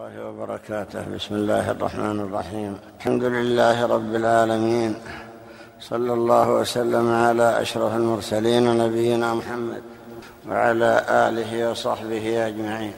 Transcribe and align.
الله 0.00 0.26
وبركاته. 0.26 1.04
بسم 1.14 1.34
الله 1.34 1.70
الرحمن 1.70 2.20
الرحيم. 2.20 2.78
الحمد 2.98 3.24
لله 3.24 3.86
رب 3.86 4.14
العالمين. 4.14 4.94
صلى 5.80 6.12
الله 6.12 6.50
وسلم 6.50 7.12
على 7.12 7.62
أشرف 7.62 7.94
المرسلين 7.94 8.78
نبينا 8.78 9.34
محمد 9.34 9.82
وعلى 10.48 11.04
آله 11.08 11.70
وصحبه 11.70 12.46
أجمعين. 12.46 12.94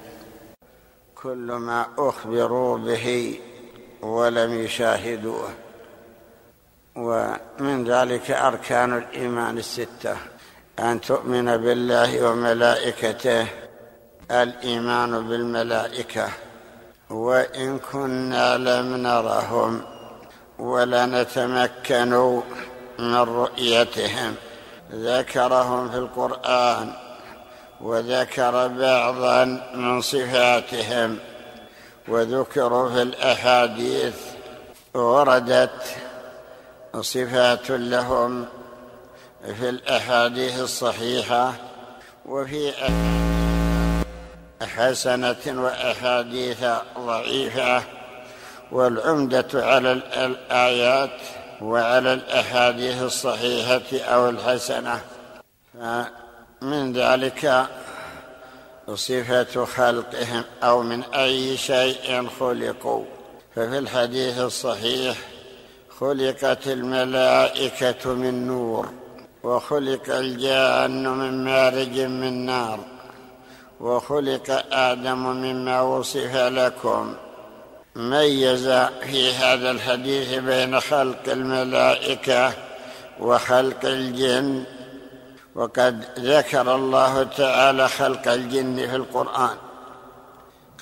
كل 1.22 1.52
ما 1.52 1.86
أخبروا 1.98 2.78
به 2.78 3.39
ولم 4.03 4.55
يشاهدوه. 4.64 5.48
ومن 6.96 7.84
ذلك 7.84 8.30
أركان 8.30 8.96
الإيمان 8.96 9.59
الستة. 9.59 10.16
أن 10.79 11.00
تؤمن 11.00 11.57
بالله 11.57 12.30
وملائكته. 12.30 13.46
الإيمان 14.30 15.29
بالملائكة. 15.29 16.29
وإن 17.12 17.79
كنا 17.79 18.56
لم 18.56 18.96
نرهم 18.96 19.82
ولا 20.59 21.06
نتمكن 21.06 22.41
من 22.98 23.14
رؤيتهم. 23.14 24.34
ذكرهم 24.92 25.90
في 25.90 25.96
القرآن 25.96 26.92
وذكر 27.80 28.68
بعضا 28.68 29.45
من 29.74 30.01
صفاتهم 30.01 31.18
وذكروا 32.09 32.90
في 32.90 33.02
الأحاديث 33.02 34.15
وردت 34.95 35.96
صفات 37.01 37.70
لهم 37.70 38.46
في 39.59 39.68
الأحاديث 39.68 40.60
الصحيحة 40.60 41.52
وفي 42.26 42.70
أحاديث 42.70 43.41
حسنة 44.66 45.62
وأحاديث 45.62 46.65
ضعيفة 46.98 47.83
والعمدة 48.73 49.48
على 49.55 49.93
الآيات 49.93 51.21
وعلى 51.60 52.13
الأحاديث 52.13 53.02
الصحيحة 53.02 53.99
أو 54.15 54.29
الحسنة. 54.29 55.01
فمن 55.74 56.93
ذلك 56.93 57.66
صفة 58.95 59.65
خلقهم 59.65 60.45
أو 60.63 60.82
من 60.82 61.02
أي 61.02 61.57
شيء 61.57 62.29
خلقوا. 62.41 63.04
ففي 63.54 63.79
الحديث 63.79 64.38
الصحيح 64.38 65.16
خلقت 66.00 66.66
الملائكة 66.66 68.15
من 68.15 68.47
نور 68.47 68.93
وخلق 69.43 70.15
الجان 70.16 71.09
من 71.09 71.44
مارج 71.44 72.00
من 72.00 72.47
نار. 72.47 72.91
وخلق 73.81 74.65
آدم 74.72 75.26
مما 75.26 75.81
وصف 75.81 76.37
لكم. 76.37 77.15
ميز 77.97 78.69
في 79.03 79.34
هذا 79.34 79.70
الحديث 79.70 80.34
بين 80.34 80.81
خلق 80.81 81.28
الملائكة 81.28 82.53
وخلق 83.20 83.84
الجن. 83.84 84.64
وقد 85.54 86.04
ذكر 86.19 86.75
الله 86.75 87.22
تعالى 87.22 87.88
خلق 87.88 88.28
الجن 88.28 88.76
في 88.76 88.97
القرآن. 88.97 89.56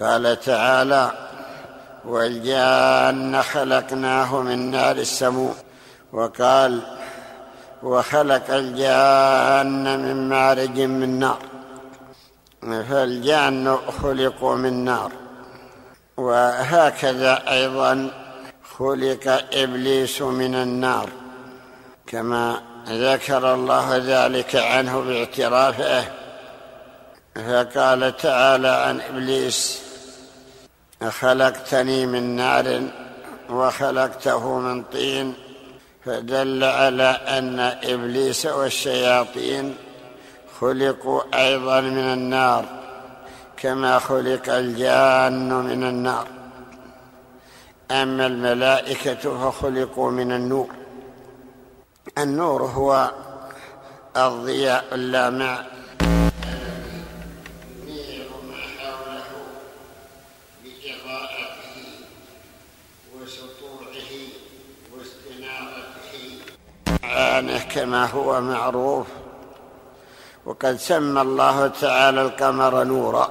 قال 0.01 0.41
تعالى 0.41 1.11
والجان 2.05 3.43
خلقناه 3.43 4.41
من 4.43 4.71
نار 4.71 4.97
السموم. 4.97 5.55
وقال 6.13 6.81
وخلق 7.83 8.51
الجان 8.51 9.99
من 10.03 10.29
مارج 10.29 10.81
من 10.81 11.19
نار. 11.19 11.50
فالجان 12.63 13.77
خلقوا 14.03 14.57
من 14.57 14.85
نار. 14.85 15.13
وهكذا 16.17 17.53
أيضا 17.53 18.11
خلق 18.79 19.45
إبليس 19.53 20.23
من 20.23 20.55
النار. 20.55 21.09
كما 22.07 22.63
ذكر 22.89 23.55
الله 23.55 23.97
ذلك 23.97 24.57
عنه 24.57 25.01
باعترافه 25.01 26.05
فقال 27.35 28.17
تعالى 28.17 28.69
عن 28.69 29.01
إبليس 29.01 29.83
خلقتني 31.09 32.07
من 32.07 32.37
نار 32.37 32.83
وخلقته 33.51 34.59
من 34.59 34.83
طين 34.83 35.35
فدل 36.05 36.65
على 36.65 37.21
أن 37.29 37.61
إبليس 37.85 38.47
والشياطين 38.47 39.77
خلقوا 40.61 41.23
أيضا 41.35 41.81
من 41.81 41.99
النار 41.99 42.65
كما 43.57 43.99
خلق 43.99 44.49
الجان 44.49 45.53
من 45.53 45.85
النار. 45.85 46.27
أما 47.91 48.27
الملائكة 48.27 49.51
فخلقوا 49.51 50.11
من 50.11 50.33
النور. 50.33 50.69
النور 52.19 52.63
هو 52.63 53.11
الضياء 54.17 54.85
اللامع 54.93 55.63
كما 67.75 68.07
هو 68.07 68.41
معروف. 68.41 69.07
وقد 70.47 70.77
سمى 70.77 71.21
الله 71.21 71.67
تعالى 71.67 72.23
القمر 72.23 72.85
نورا 72.85 73.31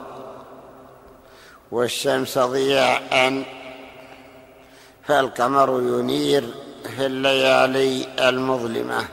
والشمس 1.71 2.37
ضياء 2.37 3.43
فالقمر 5.07 5.81
ينير 5.81 6.43
في 6.95 7.05
الليالي 7.05 8.07
المظلمة. 8.29 9.05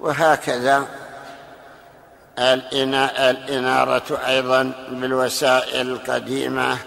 وهكذا 0.00 0.84
الإنارة 2.38 4.18
أيضا 4.28 4.72
بالوسائل 4.90 5.90
القديمة 5.90 6.78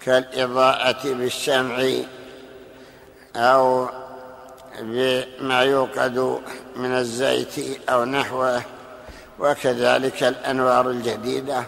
كالإضاءة 0.00 1.02
بالشمع 1.04 1.90
أو 3.36 3.88
بما 4.80 5.62
يوقد 5.62 6.40
من 6.76 6.92
الزيت 6.94 7.80
أو 7.88 8.04
نحوه. 8.04 8.62
وكذلك 9.38 10.22
الأنوار 10.22 10.90
الجديدة. 10.90 11.64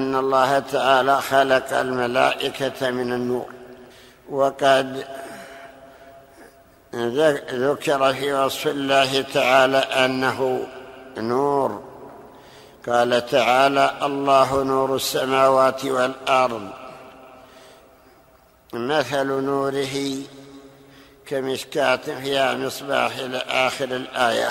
إن 0.00 0.16
الله 0.16 0.58
تعالى 0.58 1.20
خلق 1.20 1.78
الملائكة 1.78 2.90
من 2.90 3.12
النور. 3.12 3.46
وقد 4.30 5.06
ذكر 7.52 8.14
في 8.14 8.32
وصف 8.32 8.66
الله 8.66 9.22
تعالى 9.22 9.78
أنه 9.78 10.66
نور. 11.18 11.82
قال 12.88 13.26
تعالى 13.26 13.94
الله 14.02 14.62
نور 14.62 14.96
السماوات 14.96 15.84
والأرض. 15.84 16.68
مثل 18.72 19.26
نوره 19.26 20.16
كمشكاة 21.26 21.96
فيها 21.96 22.54
مصباح 22.54 23.16
إلى 23.16 23.38
اخر 23.38 23.84
الآية. 23.84 24.48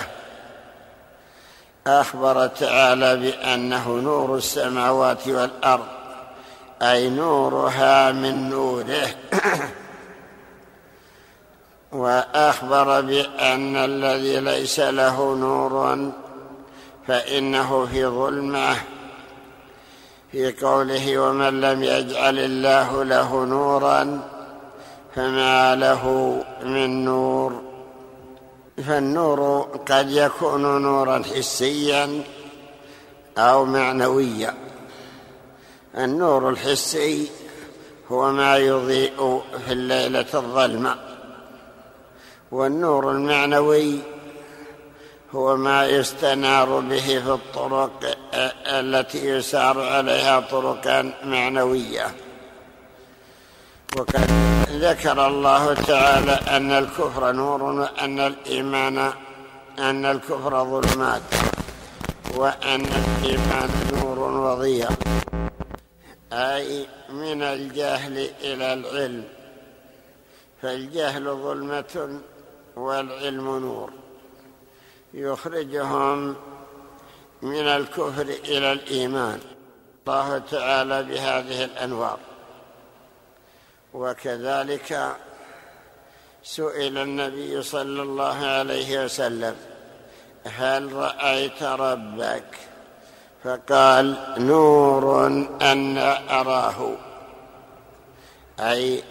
أخبر 1.88 2.48
تعالى 2.48 3.16
بأنه 3.16 3.90
نور 3.90 4.38
السماوات 4.38 5.28
والأرض 5.28 5.86
أي 6.82 7.10
نورها 7.10 8.12
من 8.12 8.50
نوره. 8.50 9.08
وأخبر 11.92 13.02
بأن 13.02 13.76
الذي 13.76 14.40
ليس 14.40 14.80
له 14.80 15.36
نور 15.36 16.12
فإنه 17.08 17.86
في 17.86 18.06
ظلمة. 18.06 18.76
في 20.32 20.52
قوله 20.52 21.18
ومن 21.18 21.62
لم 21.62 21.84
يجعل 21.84 22.40
الله 22.40 23.04
له 23.04 23.46
نورا 23.46 24.22
فما 25.16 25.76
له 25.76 26.44
من 26.64 27.06
نور. 27.06 27.65
فالنور 28.84 29.62
قد 29.90 30.12
يكون 30.12 30.82
نورا 30.82 31.24
حسيا 31.24 32.24
أو 33.38 33.66
معنويا. 33.66 34.54
النور 35.98 36.50
الحسي 36.50 37.28
هو 38.12 38.32
ما 38.32 38.58
يضيء 38.58 39.42
في 39.66 39.74
الليلة 39.74 40.26
الظلمة 40.34 40.96
والنور 42.52 43.12
المعنوي 43.12 44.00
هو 45.36 45.58
ما 45.58 45.86
يستنار 45.86 46.80
به 46.80 47.00
في 47.00 47.32
الطرق 47.32 48.18
التي 48.66 49.30
يسار 49.30 49.82
عليها 49.82 50.40
طرقا 50.40 51.14
معنوية. 51.24 52.16
وقد 53.98 54.55
ذكر 54.82 55.28
الله 55.28 55.74
تعالى 55.74 56.32
أن 56.32 56.72
الكفر 56.72 57.32
نور 57.32 57.64
وأن 57.64 58.20
الإيمان 58.20 59.14
أن 59.80 60.06
الكفر 60.06 60.64
ظلمات 60.64 61.22
وأن 62.36 62.86
الإيمان 62.86 63.70
نور 63.94 64.20
وضياء 64.20 64.98
أي 66.34 66.88
من 67.10 67.42
الجهل 67.42 68.30
إلى 68.42 68.74
العلم. 68.74 69.24
فالجهل 70.62 71.24
ظلمة 71.24 72.20
والعلم 72.76 73.60
نور. 73.60 73.90
يخرجهم 75.14 76.36
من 77.42 77.68
الكفر 77.68 78.22
إلى 78.22 78.72
الإيمان. 78.72 79.40
الله 80.08 80.38
تعالى 80.38 81.04
بهذه 81.04 81.64
الأنوار. 81.64 82.20
وكذلك 83.96 85.16
سئل 86.44 86.98
النبي 86.98 87.62
صلى 87.62 88.02
الله 88.02 88.46
عليه 88.46 89.04
وسلم 89.06 89.56
هل 90.58 90.94
رأيت 90.94 91.64
ربك؟ 91.64 92.44
فقال 93.44 94.18
نور 94.38 95.28
أن 95.62 95.98
أراه. 96.30 96.92
أي 98.60 99.04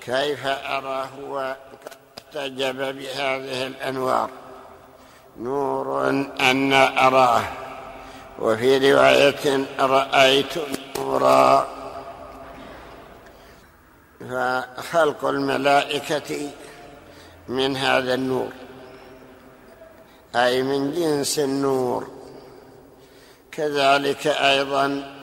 كيف 0.00 0.46
أراه 0.46 1.08
واحتجب 1.28 2.76
بهذه 2.76 3.66
الأنوار؟ 3.66 4.30
نور 5.38 6.10
أن 6.40 6.72
أراه. 6.72 7.42
وفي 8.38 8.92
رواية 8.92 9.66
رأيت 9.80 10.54
نورا. 10.98 11.77
فخلق 14.20 15.24
الملائكة 15.24 16.50
من 17.48 17.76
هذا 17.76 18.14
النور 18.14 18.52
أي 20.36 20.62
من 20.62 20.92
جنس 20.92 21.38
النور. 21.38 22.08
كذلك 23.52 24.26
أيضا 24.26 25.14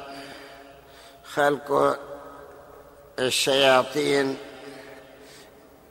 خلق 1.33 2.00
الشياطين 3.19 4.38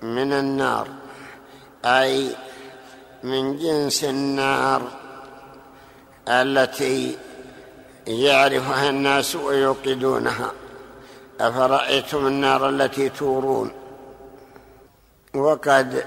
من 0.03 0.33
النار 0.33 0.89
أي 1.85 2.37
من 3.23 3.59
جنس 3.59 4.05
النار 4.05 4.91
التي 6.29 7.19
يعرفها 8.07 8.91
الناس 8.91 9.37
ويوقدونها. 9.37 10.53
أفرأيتم 11.41 12.27
النار 12.27 12.69
التي 12.69 13.09
تورون؟ 13.09 13.73
وقد 15.35 16.07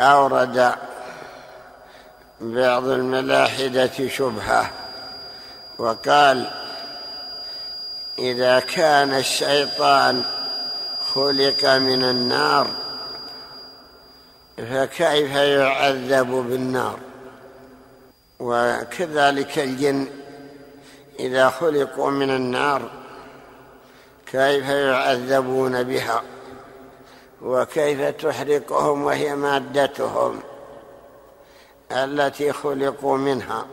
أورد 0.00 0.74
بعض 2.40 2.84
الملاحدة 2.84 4.08
شبهة 4.08 4.70
وقال 5.78 6.50
إذا 8.18 8.60
كان 8.60 9.14
الشيطان 9.14 10.22
خلق 11.14 11.64
من 11.64 12.04
النار 12.04 12.66
فكيف 14.56 15.34
يعذب 15.34 16.30
بالنار؟ 16.30 16.98
وكذلك 18.40 19.58
الجن 19.58 20.06
إذا 21.20 21.50
خلقوا 21.50 22.10
من 22.10 22.30
النار 22.30 23.01
كيف 24.32 24.68
يعذبون 24.68 25.82
بها؟ 25.82 26.22
وكيف 27.42 28.00
تحرقهم 28.00 29.04
وهي 29.04 29.34
مادتهم 29.34 30.40
التي 31.92 32.52
خلقوا 32.52 33.16
منها؟ 33.16 33.66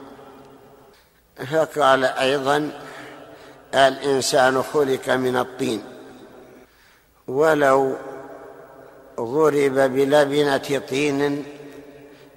فقال 1.52 2.06
أيضا 2.06 2.72
الإنسان 3.74 4.64
خلق 4.64 5.10
من 5.10 5.38
الطين. 5.38 5.84
ولو 7.28 7.96
ضرب 9.20 9.74
بلبنة 9.74 10.82
طين 10.90 11.46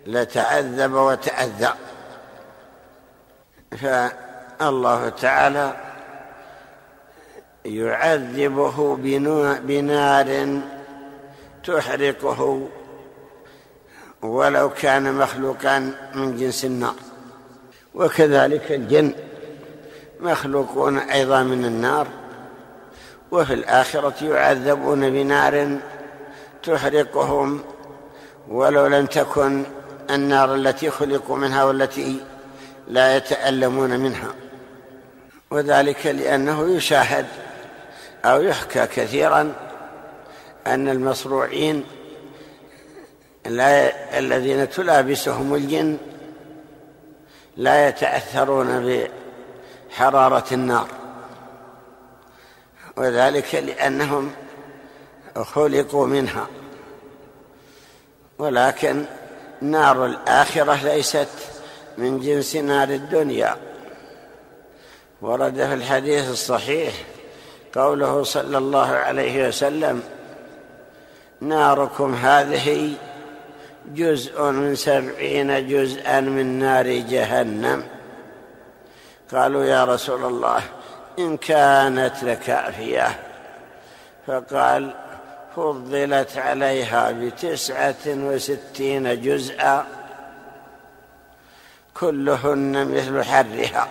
لتعذب 0.07 0.93
وتأذى. 0.93 1.75
فالله 3.71 5.09
تعالى 5.09 5.92
يعذبه 7.65 8.97
بنار 9.63 10.61
تحرقه 11.65 12.69
ولو 14.23 14.71
كان 14.71 15.15
مخلوقا 15.15 15.79
من 16.15 16.37
جنس 16.37 16.65
النار. 16.65 16.95
وكذلك 17.95 18.73
الجن 18.73 19.13
مخلوقون 20.21 20.99
أيضا 20.99 21.43
من 21.43 21.65
النار. 21.65 22.07
وفي 23.31 23.55
الآخرة 23.55 24.15
يعذبون 24.25 25.11
بنار 25.11 25.79
تحرقهم 26.63 27.61
ولو 28.49 28.87
لم 28.87 29.07
تكن 29.07 29.65
النار 30.11 30.55
التي 30.55 30.91
خلقوا 30.91 31.37
منها 31.37 31.65
والتي 31.65 32.21
لا 32.89 33.17
يتألمون 33.17 34.01
منها. 34.01 34.35
وذلك 35.51 36.07
لأنه 36.07 36.77
يشاهد 36.77 37.27
أو 38.25 38.43
يحكى 38.43 38.87
كثيرا 38.87 39.55
أن 40.67 40.89
المصروعين 40.89 41.85
لا 43.47 44.19
الذين 44.19 44.71
تلابسهم 44.71 45.55
الجن 45.55 45.99
لا 47.57 47.89
يتأثرون 47.89 49.09
بحرارة 49.91 50.45
النار. 50.53 50.89
وذلك 52.97 53.55
لأنهم 53.55 54.33
خلقوا 55.37 56.07
منها. 56.07 56.47
ولكن 58.39 59.05
نار 59.61 60.07
الآخرة 60.07 60.85
ليست 60.85 61.29
من 61.99 62.21
جنس 62.21 62.57
نار 62.57 62.89
الدنيا. 62.89 63.57
ورد 65.23 65.57
في 65.57 65.75
الحديث 65.75 66.31
الصحيح 66.31 66.95
قوله 67.75 68.23
صلى 68.23 68.59
الله 68.59 68.89
عليه 68.89 69.49
وسلم 69.49 70.03
ناركم 71.41 72.15
هذه 72.15 72.95
جزء 73.95 74.43
من 74.43 74.75
سبعين 74.75 75.69
جزءا 75.69 76.21
من 76.21 76.59
نار 76.59 76.87
جهنم. 76.87 77.85
قالوا 79.33 79.65
يا 79.65 79.85
رسول 79.85 80.25
الله 80.25 80.63
إن 81.19 81.37
كانت 81.37 82.25
لكافية. 82.25 83.19
فقال 84.27 84.95
فضلت 85.57 86.37
عليها 86.37 87.11
بتسعة 87.11 88.07
وستين 88.07 89.23
جزءا 89.23 89.87
كلهن 91.95 92.95
مثل 92.95 93.25
حرها. 93.25 93.89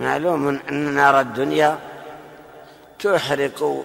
معلوم 0.00 0.60
أن 0.68 0.94
نار 0.94 1.20
الدنيا 1.20 1.78
تحرق 2.98 3.84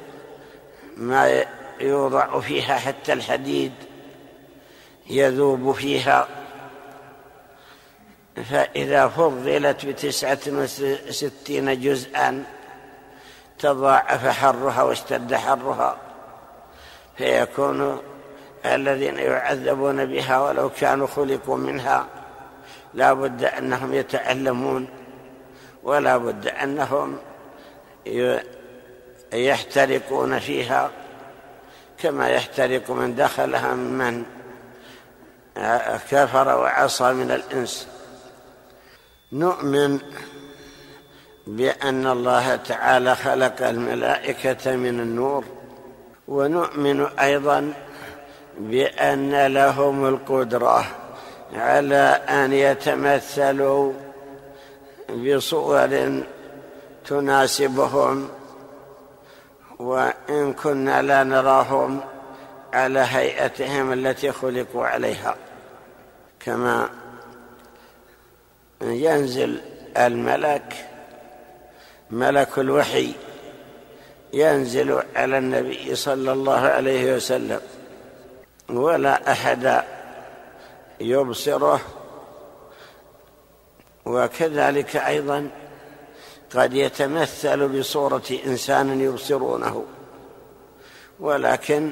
ما 0.98 1.46
يوضع 1.80 2.40
فيها 2.40 2.78
حتى 2.78 3.14
الحديد 3.14 3.72
يذوب 5.10 5.72
فيها. 5.72 6.28
فإذا 8.50 9.08
فضلت 9.08 9.86
بتسعة 9.86 10.40
وستين 10.48 11.82
جزءا 11.82 12.44
تضاعف 13.60 14.28
حرها 14.28 14.84
واشتد 14.84 15.36
حرها 15.36 15.98
فيكون 17.18 18.02
الذين 18.66 19.18
يعذبون 19.18 20.06
بها 20.06 20.40
ولو 20.40 20.70
كانوا 20.70 21.08
خلقوا 21.08 21.58
منها 21.58 22.08
لا 22.94 23.14
بد 23.14 23.44
أنهم 23.44 23.94
يتألمون. 23.94 25.05
ولا 25.86 26.18
بد 26.18 26.48
أنهم 26.48 27.18
يحترقون 29.34 30.40
فيها 30.40 30.92
كما 31.98 32.30
يحترق 32.30 32.92
من 32.92 33.16
دخلها 33.16 33.74
من 33.74 34.24
كفر 36.12 36.48
وعصى 36.58 37.14
من 37.14 37.32
الإنس. 37.32 37.88
نؤمن 39.32 40.00
بأن 41.48 42.08
الله 42.08 42.56
تعالى 42.56 43.16
خلق 43.16 43.68
الملائكة 43.68 44.76
من 44.76 45.00
النور 45.00 45.44
ونؤمن 46.28 47.02
أيضا 47.20 47.74
بأن 48.58 49.48
لهم 49.48 50.08
القدرة 50.08 50.86
على 51.54 52.22
أن 52.30 52.54
يتمثلوا 52.54 53.94
بصور 55.10 56.24
تناسبهم 57.06 58.30
وإن 59.80 60.54
كنا 60.54 61.02
لا 61.02 61.24
نراهم 61.24 62.02
على 62.74 63.00
هيئتهم 63.00 63.94
التي 63.94 64.32
خلقوا 64.32 64.86
عليها. 64.86 65.36
كما 66.40 66.90
ينزل 68.82 69.62
الملك 69.98 70.88
ملك 72.12 72.60
الوحي 72.60 73.12
ينزل 74.34 75.04
على 75.16 75.38
النبي 75.38 75.96
صلى 75.96 76.32
الله 76.32 76.60
عليه 76.60 77.16
وسلم 77.16 77.62
ولا 78.70 79.32
أحد 79.32 79.84
يبصره 81.00 81.82
وكذلك 84.06 84.96
أيضا 84.96 85.50
قد 86.56 86.74
يتمثل 86.74 87.80
بصورة 87.80 88.24
إنسان 88.46 89.02
يبصرونه 89.02 89.86
ولكن 91.20 91.92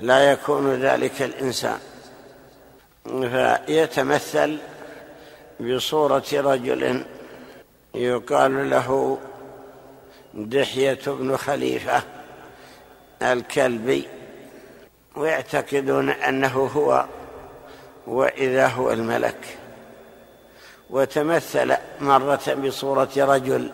لا 0.00 0.32
يكون 0.32 0.74
ذلك 0.74 1.22
الإنسان. 1.22 1.78
فيتمثل 3.04 4.58
بصورة 5.60 6.24
رجل 6.32 7.04
يقال 7.94 8.70
له 8.70 9.18
دحية 10.34 10.98
بن 11.06 11.36
خليفة 11.36 12.02
الكلبي 13.22 14.08
ويعتقدون 15.16 16.10
أنه 16.10 16.70
هو 16.76 17.06
وإذا 18.06 18.66
هو 18.66 18.92
الملك. 18.92 19.59
وتمثل 20.90 21.76
مرة 22.00 22.54
بصورة 22.64 23.08
رجل 23.16 23.70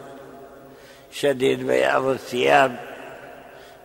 شديد 1.12 1.66
بياض 1.66 2.04
الثياب 2.04 2.76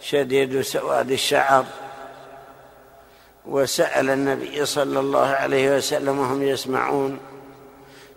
شديد 0.01 0.61
سواد 0.61 1.11
الشعر. 1.11 1.65
وسأل 3.45 4.09
النبي 4.09 4.65
صلى 4.65 4.99
الله 4.99 5.27
عليه 5.27 5.77
وسلم 5.77 6.19
وهم 6.19 6.43
يسمعون 6.43 7.19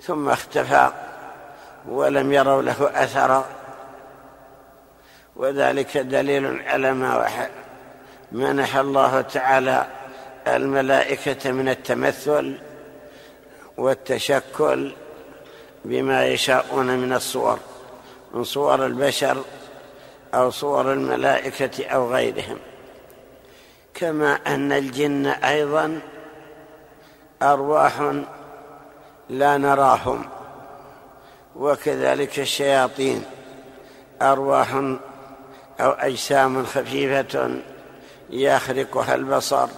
ثم 0.02 0.28
اختفى 0.28 0.90
ولم 1.88 2.33
يروا 2.33 2.62
له 2.62 2.90
اثرا 3.04 3.44
وذلك 5.37 5.99
دليل 5.99 6.62
على 6.66 6.94
ما 6.94 7.49
منح 8.33 8.76
الله 8.76 9.21
تعالى 9.21 9.87
الملائكة 10.47 11.52
من 11.52 11.68
التمثل 11.68 12.59
والتشكل 13.76 14.92
بما 15.85 16.26
يشاءون 16.26 16.99
من 16.99 17.12
الصور 17.12 17.59
من 18.35 18.45
صور 18.45 18.87
البشر 18.87 19.37
أو 20.35 20.50
صور 20.50 20.93
الملائكة 20.93 21.87
أو 21.87 22.12
غيرهم. 22.14 22.57
كما 23.95 24.38
أن 24.47 24.73
الجن 24.73 25.26
أيضا 25.26 26.00
أرواح 27.43 28.12
لا 29.29 29.57
نراهم 29.59 30.25
وكذلك 31.57 32.41
الشياطين 32.41 33.25
أرواح 34.23 34.75
أو 35.81 35.91
أجسام 35.91 36.67
خفيفة 36.67 37.50
يخرقها 38.31 39.14
البصر. 39.14 39.69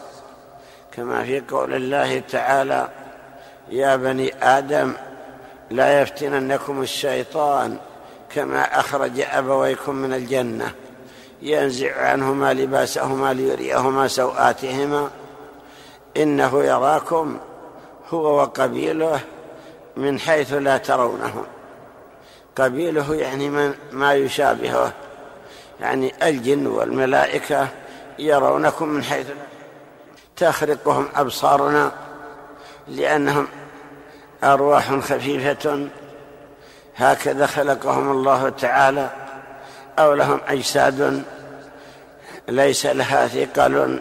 كما 0.93 1.25
في 1.25 1.41
قول 1.41 1.75
الله 1.75 2.19
تعالى 2.19 2.89
يا 3.69 3.97
بني 3.97 4.35
آدم 4.43 4.93
لا 5.71 6.01
يفتننكم 6.01 6.83
الشيطان 6.83 7.77
كما 8.35 8.81
أخرج 8.81 9.21
أبويكم 9.21 9.95
من 9.95 10.13
الجنة. 10.13 10.75
ينزع 11.43 12.11
عنهما 12.11 12.55
لباسهما 12.55 13.33
ليريهما 13.35 14.09
سوآتهما. 14.09 15.11
إنه 16.17 16.65
يراكم 16.65 17.39
هو 18.11 18.41
وقبيله 18.41 19.21
من 19.97 20.19
حيث 20.19 20.53
لا 20.53 20.79
ترونهم. 20.79 21.45
قبيله 22.57 23.15
يعني 23.15 23.49
من 23.49 23.75
ما 23.93 24.15
يشابهه. 24.15 24.93
يعني 25.81 26.29
الجن 26.29 26.67
والملائكة 26.67 27.69
يرونكم 28.19 28.89
من 28.89 29.05
حيث 29.05 29.27
تخرقهم 30.37 31.09
أبصارنا 31.15 31.93
لأنهم 32.89 33.47
أرواح 34.45 34.99
خفيفة. 34.99 35.89
هكذا 36.97 37.47
خلقهم 37.47 38.11
الله 38.11 38.49
تعالى 38.49 39.11
أو 39.99 40.15
لهم 40.15 40.41
أجساد. 40.49 41.23
ليس 42.49 42.87
لها 42.87 43.27
ثقل 43.27 44.01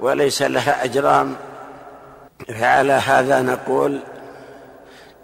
وليس 0.00 0.42
لها 0.42 0.84
أجرام. 0.84 1.36
فعلى 2.48 2.92
هذا 2.92 3.42
نقول 3.42 4.00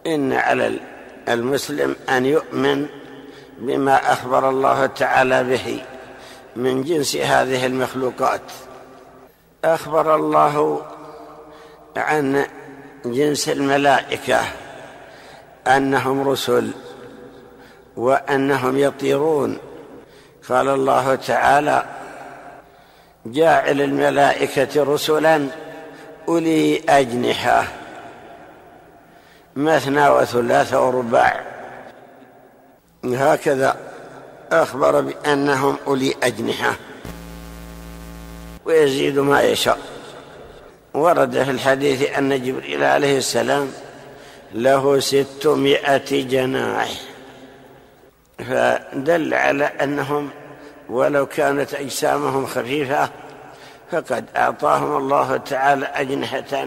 إن 0.07 0.33
على 0.33 0.81
المسلم 1.29 1.97
أن 2.09 2.27
يؤمن 2.27 2.87
بما 3.59 4.13
أخبر 4.13 4.49
الله 4.51 4.87
تعالى 4.87 5.45
به 5.45 5.83
من 6.57 6.83
جنس 6.83 7.17
هذه 7.17 7.67
المخلوقات. 7.67 8.41
أخبر 9.65 10.15
الله 10.15 10.83
عن 11.97 12.47
جنس 13.05 13.49
الملائكة 13.49 14.41
أنهم 15.67 16.29
رسل 16.29 16.71
وأنهم 17.97 18.79
يطيرون. 18.79 19.59
قال 20.49 20.69
الله 20.69 21.15
تعالى 21.15 21.87
جاعل 23.27 23.81
الملائكة 23.81 24.83
رسلا 24.83 25.47
أولي 26.29 26.83
أجنحة 26.89 27.65
مثنى 29.57 30.09
وثلاث 30.09 30.75
ورباع. 30.75 31.45
هكذا 33.05 33.77
أخبر 34.53 35.01
بأنهم 35.01 35.77
أولي 35.87 36.15
أجنحة 36.23 36.73
ويزيد 38.65 39.19
ما 39.19 39.43
يشاء. 39.43 39.96
ورد 40.97 41.43
في 41.43 41.51
الحديث 41.51 42.19
أن 42.19 42.43
جبريل 42.43 42.85
عليه 42.85 43.19
السلام 43.19 43.73
له 44.55 45.01
ستمائة 45.01 46.29
جناح. 46.29 46.89
فدل 48.39 49.35
على 49.35 49.65
أنهم 49.65 50.31
ولو 50.89 51.27
كانت 51.27 51.75
أجسامهم 51.75 52.47
خفيفة 52.47 53.11
فقد 53.91 54.25
أعطاهم 54.37 54.97
الله 54.97 55.37
تعالى 55.37 55.87
أجنحة 55.87 56.67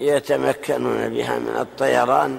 يتمكنون 0.00 1.08
بها 1.08 1.38
من 1.38 1.56
الطيران 1.60 2.38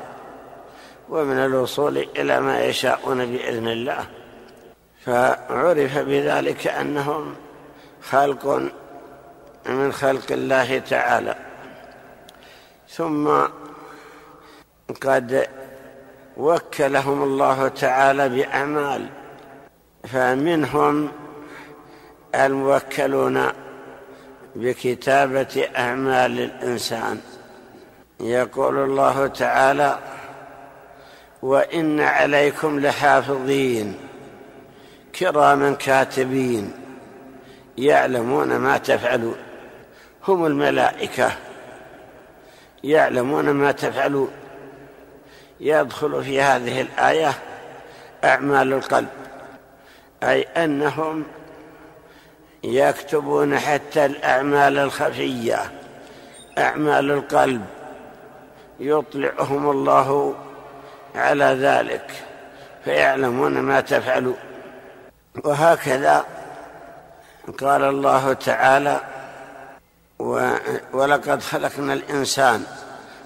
ومن 1.10 1.38
الوصول 1.38 1.98
إلى 1.98 2.40
ما 2.40 2.66
يشاءون 2.66 3.26
بإذن 3.26 3.68
الله. 3.68 4.06
فعرف 5.06 5.98
بذلك 5.98 6.68
أنهم 6.68 7.36
خلق 8.02 8.72
من 9.70 9.94
خلق 9.94 10.32
الله 10.32 10.80
تعالى. 10.80 11.36
ثم 12.90 13.28
قد 15.02 15.48
وكلهم 16.38 17.24
الله 17.24 17.68
تعالى 17.68 18.30
باعمال 18.30 19.10
فمنهم 20.04 21.12
الموكلون 22.36 23.48
بكتابة 24.56 25.70
أعمال 25.78 26.40
الإنسان. 26.40 27.22
يقول 28.20 28.78
الله 28.78 29.28
تعالى 29.28 30.00
وإن 31.42 32.00
عليكم 32.00 32.80
لحافظين 32.80 33.98
كراما 35.20 35.72
كاتبين 35.72 36.72
يعلمون 37.78 38.58
ما 38.58 38.78
تفعلون. 38.78 39.47
هم 40.28 40.46
الملائكة. 40.46 41.32
يعلمون 42.84 43.50
ما 43.50 43.72
تفعلون 43.72 44.32
يدخل 45.60 46.24
في 46.24 46.42
هذه 46.42 46.82
الآية 46.82 47.34
أعمال 48.24 48.74
القلب. 48.74 49.10
أي 50.24 50.42
أنهم 50.42 51.24
يكتبون 52.64 53.60
حتى 53.60 54.06
الأعمال 54.06 54.78
الخفية 54.78 55.72
أعمال 56.58 57.12
القلب. 57.12 57.66
يطلعهم 58.80 59.70
الله 59.70 60.36
على 61.16 61.46
ذلك 61.46 62.12
فيعلمون 62.86 63.60
ما 63.60 63.82
تفعلون 63.82 64.38
وهكذا 65.44 66.26
قال 67.60 67.84
الله 67.84 68.34
تعالى 68.34 69.00
ولقد 70.94 71.42
خلقنا 71.42 71.94
الإنسان 71.94 72.64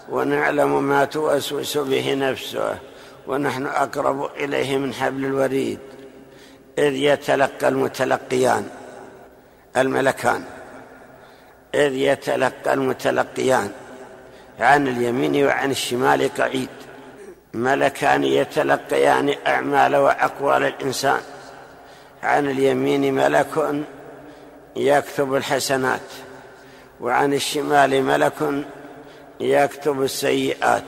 ونعلم 0.09 0.83
ما 0.83 1.05
توسوس 1.05 1.77
به 1.77 2.13
نفسه 2.13 2.77
ونحن 3.27 3.65
أقرب 3.65 4.29
إليه 4.35 4.77
من 4.77 4.93
حبل 4.93 5.25
الوريد 5.25 5.79
إذ 6.77 6.93
يتلقى 6.93 7.67
المتلقيان 7.67 8.67
الملكان 9.77 10.43
إذ 11.75 11.93
يتلقى 11.93 12.73
المتلقيان 12.73 13.71
عن 14.59 14.87
اليمين 14.87 15.45
وعن 15.45 15.71
الشمال 15.71 16.33
قعيد 16.37 16.69
ملكان 17.53 18.23
يتلقيان 18.23 19.35
أعمال 19.47 19.95
وأقوال 19.95 20.63
الإنسان 20.63 21.19
عن 22.23 22.49
اليمين 22.49 23.13
ملك 23.13 23.83
يكتب 24.75 25.35
الحسنات. 25.35 25.99
وعن 27.01 27.33
الشمال 27.33 28.03
ملك 28.03 28.65
يكتب 29.39 30.03
السيئات. 30.03 30.83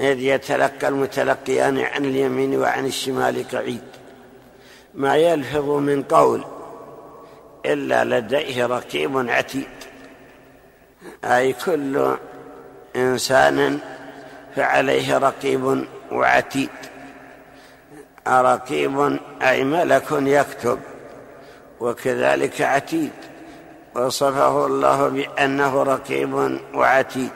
إذ 0.00 0.20
يتلقى 0.20 0.88
المتلقيان 0.88 1.78
عن 1.78 2.04
اليمين 2.04 2.56
وعن 2.58 2.86
الشمال 2.86 3.48
قعيد 3.48 3.82
ما 4.94 5.16
يلفظ 5.16 5.70
من 5.70 6.02
قول 6.02 6.44
إلا 7.66 8.04
لديه 8.04 8.66
رقيب 8.66 9.30
عتيد. 9.30 9.68
أي 11.24 11.52
كل 11.52 12.16
إنسان 12.96 13.78
فعليه 14.56 15.18
رقيب 15.18 15.86
وعتيد. 16.12 16.68
رقيب 18.28 19.18
أي 19.42 19.64
ملك 19.64 20.06
يكتب 20.12 20.78
وكذلك 21.80 22.62
عتيد. 22.62 23.33
وصفه 23.96 24.66
الله 24.66 25.08
بأنه 25.08 25.82
رقيب 25.82 26.58
وعتيد. 26.74 27.30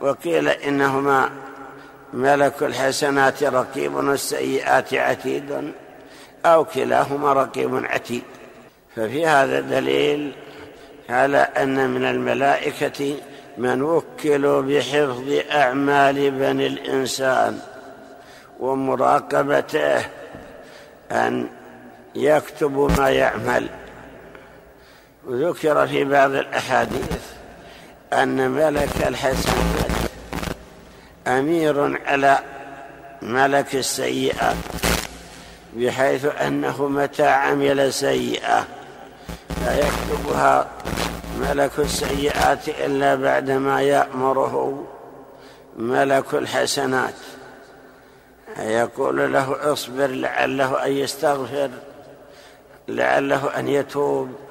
وقيل 0.00 0.48
إنهما 0.48 1.30
ملك 2.12 2.62
الحسنات 2.62 3.42
رقيب 3.42 3.94
والسيئات 3.94 4.94
عتيد 4.94 5.72
أو 6.46 6.64
كلاهما 6.64 7.32
رقيب 7.32 7.84
عتيد. 7.84 8.22
ففي 8.96 9.26
هذا 9.26 9.60
دليل 9.60 10.32
على 11.08 11.38
أن 11.38 11.90
من 11.90 12.04
الملائكة 12.04 13.16
من 13.58 13.82
وكلوا 13.82 14.62
بحفظ 14.62 15.40
أعمال 15.50 16.30
بني 16.30 16.66
الإنسان 16.66 17.58
ومراقبته 18.60 19.98
أن 21.12 21.48
يكتب 22.14 22.92
ما 22.98 23.10
يعمل. 23.10 23.68
وذكر 25.26 25.86
في 25.86 26.04
بعض 26.04 26.30
الأحاديث 26.30 27.22
أن 28.12 28.50
ملك 28.50 29.06
الحسنات 29.06 29.90
أمير 31.26 32.00
على 32.06 32.38
ملك 33.22 33.74
السيئات 33.74 34.56
بحيث 35.76 36.24
أنه 36.24 36.88
متى 36.88 37.26
عمل 37.26 37.92
سيئة 37.92 38.66
لا 39.64 39.78
يكتبها 39.78 40.68
ملك 41.40 41.72
السيئات 41.78 42.68
إلا 42.68 43.14
بعدما 43.14 43.82
يأمره 43.82 44.84
ملك 45.76 46.34
الحسنات. 46.34 47.14
يقول 48.58 49.32
له 49.32 49.72
اصبر 49.72 50.06
لعله 50.06 50.86
أن 50.86 50.92
يستغفر 50.92 51.70
لعله 52.88 53.58
أن 53.58 53.68
يتوب. 53.68 54.45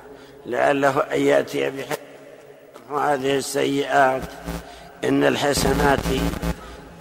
لعله 0.46 1.00
أن 1.00 1.22
يأتي 1.22 1.70
بحسنات 1.70 2.00
هذه 2.92 3.38
السيئات. 3.38 4.22
إن 5.04 5.24
الحسنات 5.24 6.00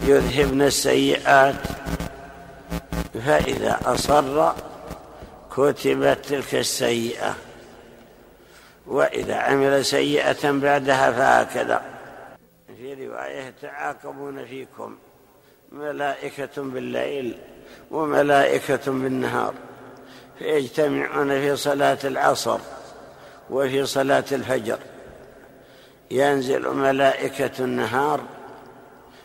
يذهبن 0.00 0.62
السيئات. 0.62 1.54
فإذا 3.26 3.80
أصر 3.84 4.52
كتبت 5.56 6.18
تلك 6.28 6.54
السيئة. 6.54 7.34
وإذا 8.86 9.34
عمل 9.34 9.84
سيئة 9.84 10.50
بعدها 10.50 11.12
فهكذا. 11.12 11.82
في 12.76 13.06
رواية 13.06 13.54
تعاقبون 13.62 14.44
فيكم. 14.44 14.96
ملائكة 15.72 16.62
بالليل 16.62 17.38
وملائكة 17.90 18.92
بالنهار. 18.92 19.54
فيجتمعون 20.38 21.28
في 21.28 21.56
صلاة 21.56 21.98
العصر. 22.04 22.58
وفي 23.50 23.86
صلاة 23.86 24.24
الفجر. 24.32 24.78
ينزل 26.10 26.68
ملائكة 26.68 27.64
النهار 27.64 28.20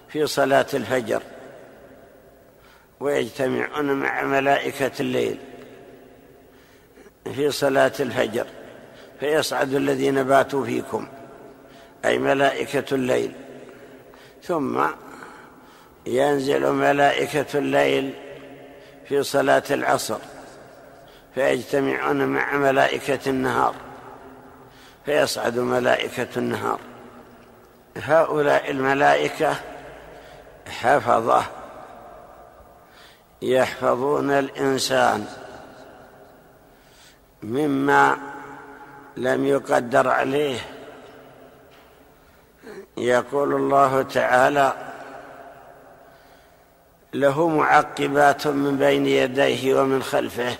في 0.09 0.27
صلاة 0.27 0.65
الفجر. 0.73 1.21
ويجتمعون 2.99 3.91
مع 3.93 4.23
ملائكة 4.23 4.91
الليل 4.99 5.37
في 7.35 7.51
صلاة 7.51 7.91
الفجر. 7.99 8.45
فيصعد 9.19 9.73
الذين 9.73 10.23
باتوا 10.23 10.65
فيكم 10.65 11.07
أي 12.05 12.17
ملائكة 12.17 12.95
الليل. 12.95 13.31
ثم 14.43 14.81
ينزل 16.05 16.71
ملائكة 16.71 17.59
الليل 17.59 18.13
في 19.09 19.23
صلاة 19.23 19.63
العصر. 19.71 20.17
فيجتمعون 21.35 22.25
مع 22.25 22.57
ملائكة 22.57 23.19
النهار. 23.27 23.75
فيصعد 25.05 25.57
ملائكة 25.57 26.27
النهار. 26.37 26.79
هؤلاء 27.97 28.71
الملائكة 28.71 29.55
حفظه 30.67 31.43
يحفظون 33.41 34.31
الإنسان 34.31 35.27
مما 37.43 38.17
لم 39.17 39.45
يقدر 39.45 40.07
عليه. 40.07 40.59
يقول 42.97 43.55
الله 43.55 44.01
تعالى 44.01 44.73
له 47.13 47.47
معقبات 47.47 48.47
من 48.47 48.77
بين 48.77 49.05
يديه 49.05 49.81
ومن 49.81 50.03
خلفه 50.03 50.57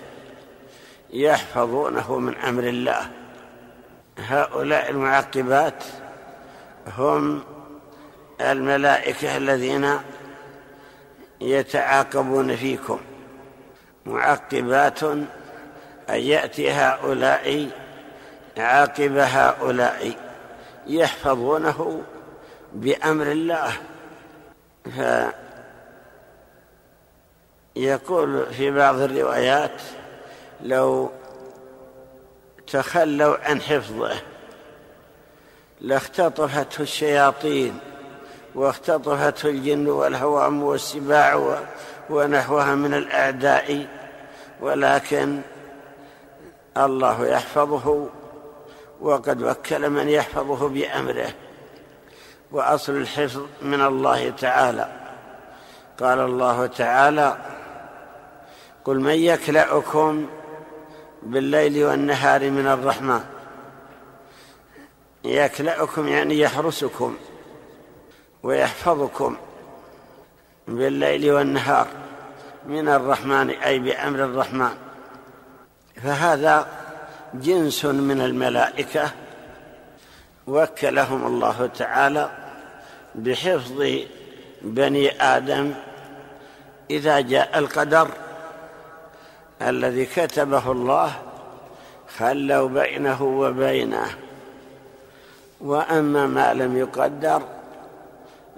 يحفظونه 1.10 2.18
من 2.18 2.36
أمر 2.36 2.62
الله. 2.62 3.19
هؤلاء 4.18 4.90
المعقبات 4.90 5.84
هم 6.98 7.42
الملائكة 8.40 9.36
الذين 9.36 9.98
يتعاقبون 11.40 12.56
فيكم. 12.56 13.00
معقبات 14.06 15.02
أن 15.02 15.24
يأتي 16.10 16.70
هؤلاء 16.70 17.70
عاقب 18.58 19.16
هؤلاء 19.16 20.12
يحفظونه 20.86 22.02
بأمر 22.72 23.26
الله. 23.26 23.72
فيقول 27.74 28.46
في 28.46 28.70
بعض 28.70 29.00
الروايات 29.00 29.82
لو 30.62 31.10
تخلوا 32.70 33.36
عن 33.42 33.60
حفظه. 33.60 34.20
لاختطفته 35.80 36.82
الشياطين 36.82 37.78
واختطفته 38.54 39.48
الجن 39.48 39.88
والهوام 39.88 40.62
والسباع 40.62 41.58
ونحوها 42.10 42.74
من 42.74 42.94
الأعداء. 42.94 43.86
ولكن 44.60 45.40
الله 46.76 47.26
يحفظه 47.26 48.08
وقد 49.00 49.42
وكل 49.42 49.90
من 49.90 50.08
يحفظه 50.08 50.68
بأمره. 50.68 51.30
وأصل 52.52 52.92
الحفظ 52.92 53.46
من 53.62 53.80
الله 53.80 54.30
تعالى. 54.30 54.88
قال 56.00 56.18
الله 56.18 56.66
تعالى 56.66 57.36
قل 58.84 59.00
من 59.00 59.14
يكلأكم 59.14 60.26
بالليل 61.22 61.84
والنهار 61.84 62.50
من 62.50 62.66
الرحمن. 62.66 63.20
يكلأكم 65.24 66.08
يعني 66.08 66.38
يحرسكم 66.38 67.16
ويحفظكم 68.42 69.36
بالليل 70.68 71.32
والنهار 71.32 71.86
من 72.66 72.88
الرحمن 72.88 73.50
أي 73.50 73.78
بأمر 73.78 74.24
الرحمن. 74.24 74.70
فهذا 76.02 76.68
جنس 77.34 77.84
من 77.84 78.20
الملائكة 78.20 79.10
وكلهم 80.46 81.26
الله 81.26 81.70
تعالى 81.78 82.30
بحفظ 83.14 83.84
بني 84.62 85.22
آدم 85.22 85.74
إذا 86.90 87.20
جاء 87.20 87.58
القدر. 87.58 88.08
الذي 89.62 90.06
كتبه 90.06 90.72
الله 90.72 91.12
خلوا 92.18 92.68
بينه 92.68 93.22
وبينه. 93.22 94.06
وأما 95.60 96.26
ما 96.26 96.54
لم 96.54 96.76
يقدر 96.76 97.42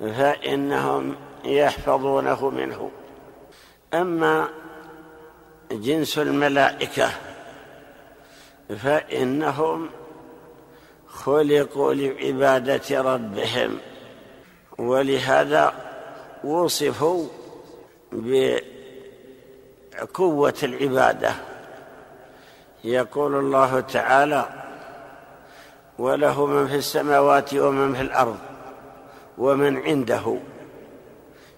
فإنهم 0.01 1.17
يحفظونه 1.45 2.51
منه. 2.51 2.91
أما 3.95 4.49
جنس 5.73 6.19
الملائكة 6.19 7.11
فإنهم 8.69 9.88
خلقوا 11.09 11.95
لعبادة 11.95 13.03
ربهم 13.03 13.79
ولهذا 14.79 15.75
وصفوا 16.45 17.27
بقوه 19.94 20.55
العبادة. 20.62 21.33
يقول 22.85 23.35
الله 23.35 23.81
تعالى 23.81 24.48
وله 25.98 26.46
من 26.46 26.68
في 26.68 26.76
السماوات 26.76 27.55
ومن 27.55 27.94
في 27.94 28.00
الأرض 28.00 28.38
ومن 29.38 29.83
عنده. 29.83 30.37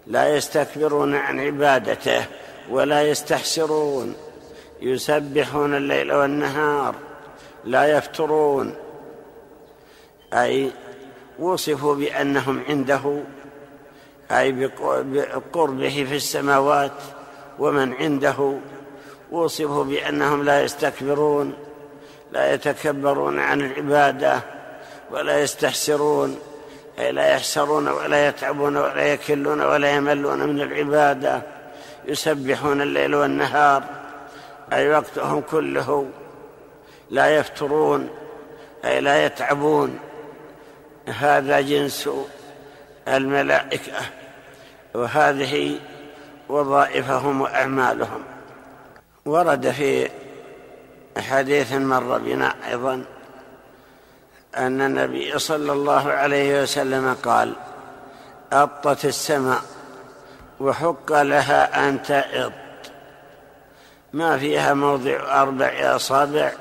لا 0.07 0.37
يستكبرون 0.37 1.15
عن 1.15 1.41
عبادته 1.41 2.27
ولا 2.71 3.03
يستحسرون. 3.03 4.15
يسبحون 4.81 5.75
الليل 5.75 6.13
والنهار 6.13 6.95
لا 7.65 7.97
يفترون. 7.97 8.75
أي 10.33 10.71
وصفوا 11.39 11.95
بأنهم 11.95 12.63
عنده 12.69 13.23
أي 14.31 14.53
بقربه 14.83 16.07
في 16.09 16.17
السماوات 16.17 16.93
ومن 17.59 17.95
عنده 17.95 18.59
وصفوا 19.31 19.85
بأنهم 19.85 20.45
لا 20.45 20.63
يستكبرون 20.63 21.55
لا 22.33 22.55
يتكبرون 22.55 23.39
عن 23.39 23.61
العبادة 23.61 24.41
ولا 25.11 25.41
يستحسرون 25.41 26.39
أي 26.99 27.13
لا 27.13 27.29
يحسرون 27.29 27.89
ولا 27.89 28.29
يتعبون 28.29 28.77
ولا 28.77 29.03
يكلون 29.03 29.61
ولا 29.63 29.91
يملون 29.91 30.39
من 30.39 30.61
العبادة 30.61 31.43
يسبحون 32.05 32.83
الليل 32.83 33.15
والنهار 33.15 33.83
أي 34.73 34.91
وقتهم 34.91 35.41
كله 35.41 36.07
لا 37.11 37.37
يفترون 37.37 38.11
أي 38.85 39.01
لا 39.01 39.27
يتعبون. 39.27 39.99
هذا 41.07 41.61
جنس 41.61 42.11
الملائكة 43.09 44.01
وهذه 44.95 45.79
وظائفهم 46.49 47.41
وأعمالهم. 47.41 48.23
ورد 49.25 49.71
في 49.71 50.11
حديث 51.19 51.73
مر 51.73 52.19
بنا 52.19 52.55
أيضا 52.69 53.05
أن 54.57 54.81
النبي 54.81 55.39
صلى 55.39 55.73
الله 55.73 56.13
عليه 56.13 56.63
وسلم 56.63 57.17
قال 57.25 57.53
أطت 58.53 59.05
السماء 59.05 59.63
وحق 60.61 61.13
لها 61.13 61.89
أن 61.89 62.03
تأط. 62.03 62.53
ما 64.13 64.39
فيها 64.39 64.75
موضع 64.75 65.43
أربع 65.43 65.97
أصابع 65.97 66.53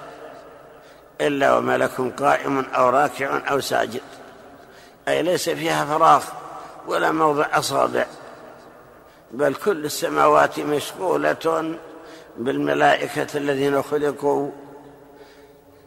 إلا 1.22 1.58
وملك 1.58 2.02
قائم 2.20 2.60
أو 2.60 2.90
راكع 2.90 3.52
أو 3.52 3.60
ساجد. 3.60 4.02
أي 5.08 5.22
ليس 5.22 5.50
فيها 5.50 5.86
فراغ 5.86 6.24
ولا 6.88 7.12
موضع 7.12 7.46
أصابع. 7.54 8.06
بل 9.34 9.56
كل 9.56 9.86
السماوات 9.86 10.60
مشغولة 10.60 11.76
بالملائكة 12.38 13.38
الذين 13.38 13.82
خلقوا 13.82 14.52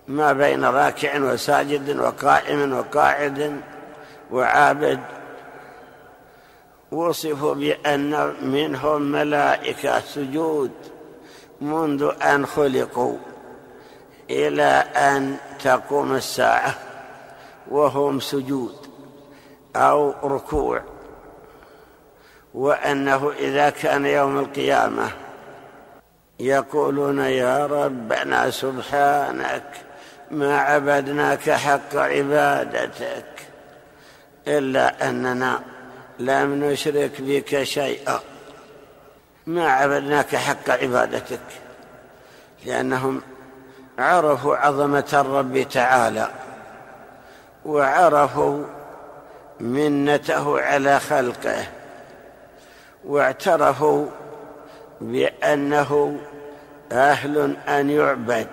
ما 0.09 0.33
بين 0.33 0.65
راكع 0.65 1.19
وساجد 1.21 1.99
وقائم 1.99 2.73
وقاعد 2.73 3.61
وعابد. 4.31 5.01
وصفوا 6.93 7.55
بأن 7.55 8.35
منهم 8.43 9.03
ملائكة 9.03 10.01
سجود 10.01 10.71
منذ 11.61 12.13
أن 12.23 12.47
خلقوا 12.47 13.17
إلى 14.31 14.85
أن 14.97 15.37
تقوم 15.65 16.15
الساعة 16.15 16.75
وهم 17.71 18.21
سجود 18.21 18.77
أو 19.77 20.15
ركوع. 20.25 20.96
وأنه 22.57 23.33
إذا 23.39 23.71
كان 23.71 24.07
يوم 24.07 24.39
القيامة 24.39 25.11
يقولون 26.41 27.19
يا 27.19 27.67
ربنا 27.67 28.51
سبحانك 28.51 29.63
ما 30.31 30.59
عبدناك 30.59 31.51
حق 31.51 31.97
عبادتك 31.97 33.25
إلا 34.49 35.09
أننا 35.09 35.61
لم 36.19 36.65
نشرك 36.65 37.13
بك 37.21 37.63
شيئا. 37.63 38.21
ما 39.47 39.69
عبدناك 39.69 40.37
حق 40.37 40.71
عبادتك. 40.71 41.41
لأنهم 42.67 43.23
عرفوا 43.99 44.57
عظمة 44.57 45.09
الرب 45.13 45.67
تعالى 45.71 46.29
وعرفوا 47.65 48.65
منته 49.61 50.61
على 50.61 51.01
خلقه. 51.01 51.76
واعترفوا 53.07 54.07
بأنه 55.01 56.19
أهل 56.93 57.57
أن 57.69 57.91
يعبد 57.91 58.49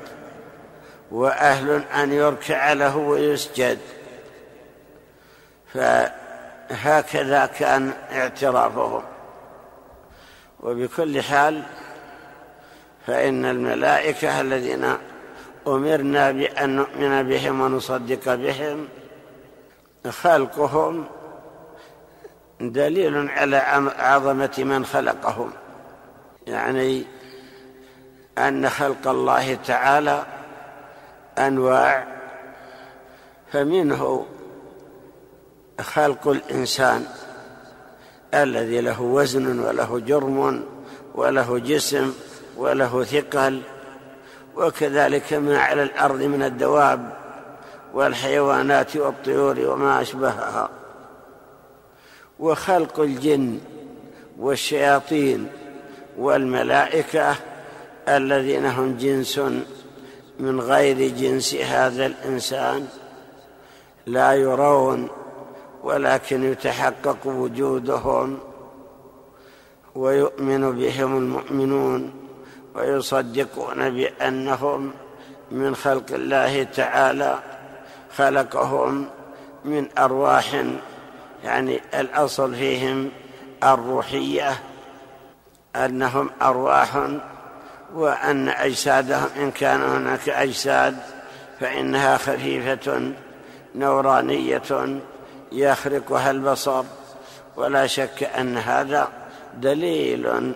وأهل 1.11 1.83
أن 1.83 2.11
يركع 2.11 2.73
له 2.73 2.97
ويسجد. 2.97 3.79
فهكذا 5.73 7.45
كان 7.45 7.91
اعترافهم. 8.11 9.03
وبكل 10.59 11.21
حال 11.21 11.63
فإن 13.07 13.45
الملائكة 13.45 14.41
الذين 14.41 14.97
أمرنا 15.67 16.31
بأن 16.31 16.75
نؤمن 16.75 17.23
بهم 17.23 17.61
ونصدق 17.61 18.35
بهم 18.35 18.87
خلقهم 20.09 21.05
دليل 22.61 23.29
على 23.29 23.57
عظمة 23.97 24.53
من 24.57 24.85
خلقهم. 24.85 25.51
يعني 26.47 27.03
أن 28.37 28.69
خلق 28.69 29.07
الله 29.07 29.55
تعالى 29.55 30.25
أنواع 31.37 32.07
فمنه 33.51 34.25
خلق 35.81 36.27
الإنسان 36.27 37.05
الذي 38.33 38.81
له 38.81 39.01
وزن 39.01 39.59
وله 39.59 39.99
جرم 39.99 40.63
وله 41.15 41.59
جسم 41.59 42.13
وله 42.57 43.03
ثقل 43.03 43.61
وكذلك 44.55 45.33
ما 45.33 45.57
على 45.57 45.83
الأرض 45.83 46.21
من 46.21 46.43
الدواب 46.43 47.13
والحيوانات 47.93 48.97
والطيور 48.97 49.59
وما 49.59 50.01
أشبهها. 50.01 50.69
وخلق 52.39 52.99
الجن 52.99 53.59
والشياطين 54.39 55.47
والملائكة 56.17 57.35
الذين 58.07 58.65
هم 58.65 58.97
جنس 58.97 59.41
من 60.39 60.61
غير 60.61 61.07
جنس 61.07 61.55
هذا 61.55 62.05
الإنسان 62.05 62.87
لا 64.05 64.33
يرون 64.33 65.07
ولكن 65.83 66.43
يتحقق 66.43 67.17
وجودهم 67.25 68.39
ويؤمن 69.95 70.71
بهم 70.71 71.17
المؤمنون 71.17 72.13
ويصدقون 72.75 73.89
بأنهم 73.89 74.91
من 75.51 75.75
خلق 75.75 76.05
الله 76.11 76.63
تعالى 76.63 77.39
خلقهم 78.17 79.05
من 79.65 79.87
أرواح 79.97 80.63
يعني 81.43 81.81
الأصل 81.93 82.55
فيهم 82.55 83.11
الروحية 83.63 84.51
أنهم 85.75 86.29
أرواح 86.41 87.07
وأن 87.93 88.49
أجسادهم 88.49 89.29
إن 89.37 89.51
كان 89.51 89.81
هناك 89.81 90.29
أجساد 90.29 90.97
فإنها 91.59 92.17
خفيفة 92.17 93.11
نورانية 93.75 94.99
يخرقها 95.51 96.31
البصر. 96.31 96.83
ولا 97.55 97.87
شك 97.87 98.23
أن 98.23 98.57
هذا 98.57 99.07
دليل 99.57 100.53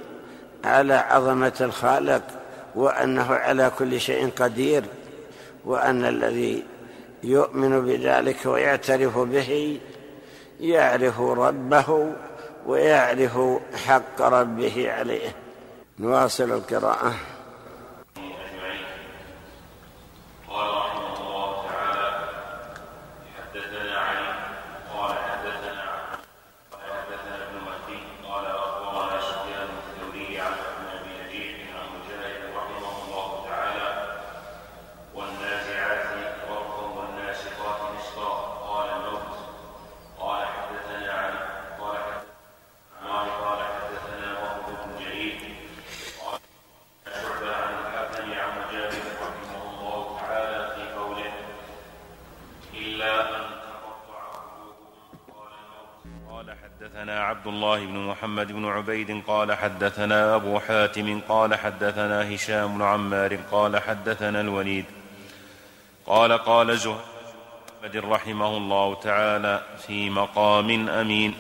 على 0.64 0.94
عظمة 0.94 1.54
الخالق 1.62 2.22
وأنه 2.76 3.34
على 3.34 3.72
كل 3.80 4.02
شيء 4.02 4.30
قدير 4.40 4.84
وأن 5.66 6.06
الذي 6.06 6.64
يؤمن 7.24 7.86
بذلك 7.86 8.46
ويعترف 8.46 9.18
به 9.18 9.80
يعرف 10.60 11.22
ربه 11.22 12.14
ويعرف 12.66 13.40
حق 13.86 14.22
ربه 14.22 14.92
عليه. 14.92 15.36
نواصل 16.00 16.52
القراءة. 16.52 17.14
محمد 58.18 58.52
بن 58.52 58.66
عبيد 58.66 59.24
قال 59.28 59.54
حدثنا 59.54 60.36
أبو 60.36 60.60
حاتم 60.60 61.22
قال 61.30 61.56
حدثنا 61.56 62.36
هشام 62.36 62.78
بن 62.78 62.82
عمار 62.84 63.36
قال 63.52 63.82
حدثنا 63.82 64.42
الوليد 64.42 64.86
قال 66.08 66.32
قال 66.32 66.78
زهير 66.78 68.10
رحمه 68.10 68.58
الله 68.58 68.96
تعالى 68.96 69.62
في 69.88 70.10
مقام 70.10 70.90
أمين 70.90 71.34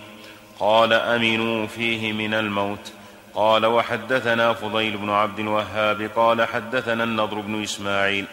قال 0.60 0.94
أمنوا 0.94 1.68
فيه 1.68 2.14
من 2.14 2.34
الموت 2.34 2.94
قال 3.34 3.66
وحدثنا 3.66 4.54
فضيل 4.54 4.98
بن 4.98 5.10
عبد 5.10 5.40
الوهاب 5.40 6.10
قال 6.16 6.48
حدثنا 6.48 7.04
النضر 7.04 7.40
بن 7.40 7.64
إسماعيل 7.64 8.26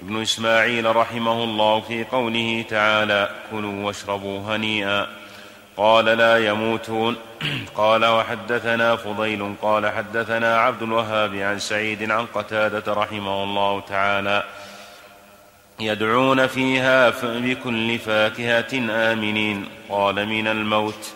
ابن 0.00 0.22
إسماعيل 0.22 0.96
رحمه 0.96 1.44
الله 1.44 1.80
في 1.80 2.04
قوله 2.04 2.64
تعالى 2.68 3.30
كلوا 3.50 3.86
واشربوا 3.86 4.40
هنيئا 4.40 5.17
قال 5.78 6.04
لا 6.04 6.46
يموتون. 6.46 7.16
قال 7.76 8.04
وحدثنا 8.04 8.96
فضيل. 8.96 9.54
قال 9.62 9.90
حدثنا 9.90 10.58
عبد 10.58 10.82
الوهاب 10.82 11.34
عن 11.34 11.58
سعيد 11.58 12.10
عن 12.10 12.26
قتادة 12.26 12.92
رحمه 12.92 13.44
الله 13.44 13.80
تعالى. 13.80 14.44
يدعون 15.80 16.46
فيها 16.46 17.10
بكل 17.22 17.98
فاكهة 17.98 18.74
آمنين. 18.90 19.68
قال 19.88 20.26
من 20.26 20.48
الموت. 20.48 21.14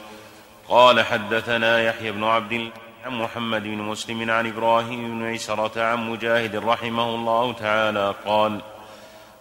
قال 0.68 1.04
حدثنا 1.04 1.82
يحيى 1.82 2.12
بن 2.12 2.24
عبد 2.24 2.70
عن 3.04 3.12
محمد 3.12 3.62
بن 3.62 3.78
مسلم 3.78 4.30
عن 4.30 4.46
إبراهيم 4.46 5.18
بن 5.18 5.32
عسرة 5.32 5.82
عن 5.82 6.10
مجاهد 6.10 6.56
رحمه 6.56 7.14
الله 7.14 7.52
تعالى 7.52 8.14
قال 8.26 8.60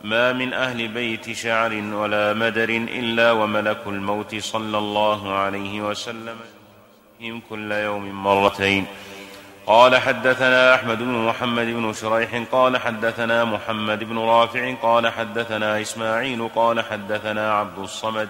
ما 0.04 0.34
من 0.34 0.54
أهل 0.54 0.88
بيت 0.88 1.32
شعر 1.32 1.74
ولا 1.94 2.34
مدر 2.34 2.70
إلا 2.70 3.32
وملك 3.32 3.82
الموت 3.88 4.36
صلى 4.36 4.78
الله 4.78 5.34
عليه 5.34 5.82
وسلم 5.82 6.38
فيهم 7.20 7.42
كل 7.50 7.72
يوم 7.72 8.24
مرتين. 8.24 8.86
قال 9.66 9.98
حدثنا 9.98 10.76
أحمد 10.76 10.98
بن 10.98 11.26
محمد 11.28 11.66
بن 11.66 11.94
شريح 11.94 12.44
قال 12.52 12.78
حدثنا 12.78 13.46
محمد 13.46 14.04
بن 14.04 14.18
رافع 14.18 14.74
قال 14.82 15.08
حدثنا 15.08 15.82
إسماعيل 15.82 16.50
قال 16.56 16.82
حدثنا 16.82 17.54
عبد 17.54 17.80
الصمد. 17.80 18.30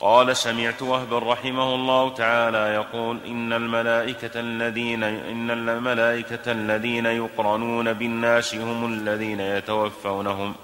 قال 0.00 0.36
سمعت 0.36 0.82
وهبا 0.82 1.18
رحمه 1.18 1.74
الله 1.74 2.14
تعالى 2.14 2.58
يقول 2.58 3.18
إن 3.26 3.52
الملائكة 3.52 4.40
الذين 4.40 5.02
إن 5.02 5.50
الملائكة 5.50 6.52
الذين 6.52 7.06
يقرنون 7.06 7.92
بالناس 7.92 8.54
هم 8.54 8.92
الذين 8.92 9.40
يتوفونهم. 9.40 10.54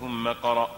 ثم 0.00 0.28
قرأ. 0.28 0.70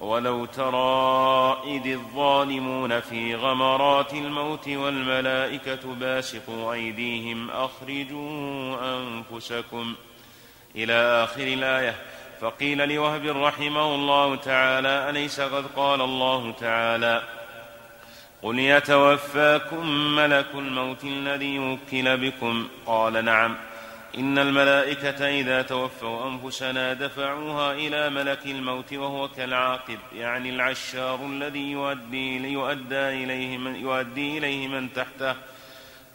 ولو 0.00 0.44
ترى 0.44 1.56
إذ 1.66 1.92
الظالمون 1.92 3.00
في 3.00 3.34
غمرات 3.34 4.14
الموت 4.14 4.68
والملائكة 4.68 5.94
باسقوا 5.94 6.72
أيديهم 6.72 7.50
أخرجوا 7.50 8.76
أنفسكم 8.96 9.94
إلى 10.76 11.24
آخر 11.24 11.42
الآية. 11.42 11.94
فقيل 12.40 12.94
لوهب 12.94 13.26
رحمه 13.26 13.94
الله 13.94 14.36
تعالى 14.36 15.10
أليس 15.10 15.40
قد 15.40 15.64
قال 15.76 16.00
الله 16.00 16.54
تعالى؟ 16.60 17.22
قل 18.42 18.58
يتوفاكم 18.58 19.86
ملك 20.16 20.46
الموت 20.54 21.04
الذي 21.04 21.58
وكل 21.58 22.16
بكم؟ 22.16 22.68
قال 22.86 23.24
نعم. 23.24 23.56
إن 24.18 24.38
الملائكة 24.38 25.28
إذا 25.40 25.62
توفوا 25.62 26.28
أنفسنا 26.28 26.92
دفعوها 26.92 27.72
إلى 27.72 28.10
ملك 28.10 28.46
الموت 28.46 28.92
وهو 28.92 29.28
كالعاقب 29.28 29.98
يعني 30.16 30.50
العشار 30.50 31.26
الذي 31.26 31.70
يؤدي 31.70 32.52
يؤدى 32.52 33.08
إليه 33.24 33.58
من 33.58 33.76
يؤدي 33.76 34.38
إليه 34.38 34.68
من 34.68 34.92
تحته. 34.92 35.34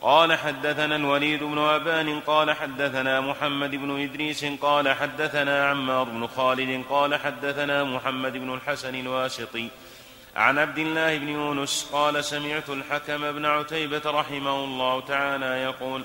قال 0.01 0.33
حدثنا 0.33 0.95
الوليد 0.95 1.43
بن 1.43 1.57
أبان 1.57 2.19
قال 2.19 2.51
حدثنا 2.51 3.21
محمد 3.21 3.75
بن 3.75 4.01
إدريس 4.01 4.45
قال 4.45 4.89
حدثنا 4.89 5.69
عمار 5.69 6.03
بن 6.03 6.27
خالد 6.27 6.83
قال 6.89 7.15
حدثنا 7.15 7.83
محمد 7.83 8.38
بن 8.38 8.53
الحسن 8.53 8.95
الواسطي. 8.95 9.67
عن 10.35 10.57
عبد 10.57 10.77
الله 10.77 11.17
بن 11.17 11.29
يونس 11.29 11.89
قال 11.91 12.23
سمعت 12.23 12.69
الحكم 12.69 13.31
بن 13.31 13.45
عتيبة 13.45 14.01
رحمه 14.05 14.63
الله 14.63 15.01
تعالى 15.01 15.45
يقول 15.45 16.03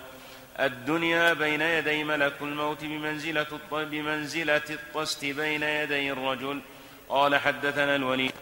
الدنيا 0.61 1.33
بين 1.33 1.61
يدي 1.61 2.05
ملك 2.05 2.35
الموت 2.41 2.85
بمنزلة 2.85 3.47
بمنزلة 3.73 4.63
الطست 4.71 5.25
بين 5.25 5.63
يدي 5.63 6.13
الرجل. 6.13 6.61
قال 7.09 7.37
حدثنا 7.37 7.97
الوليد 7.97 8.33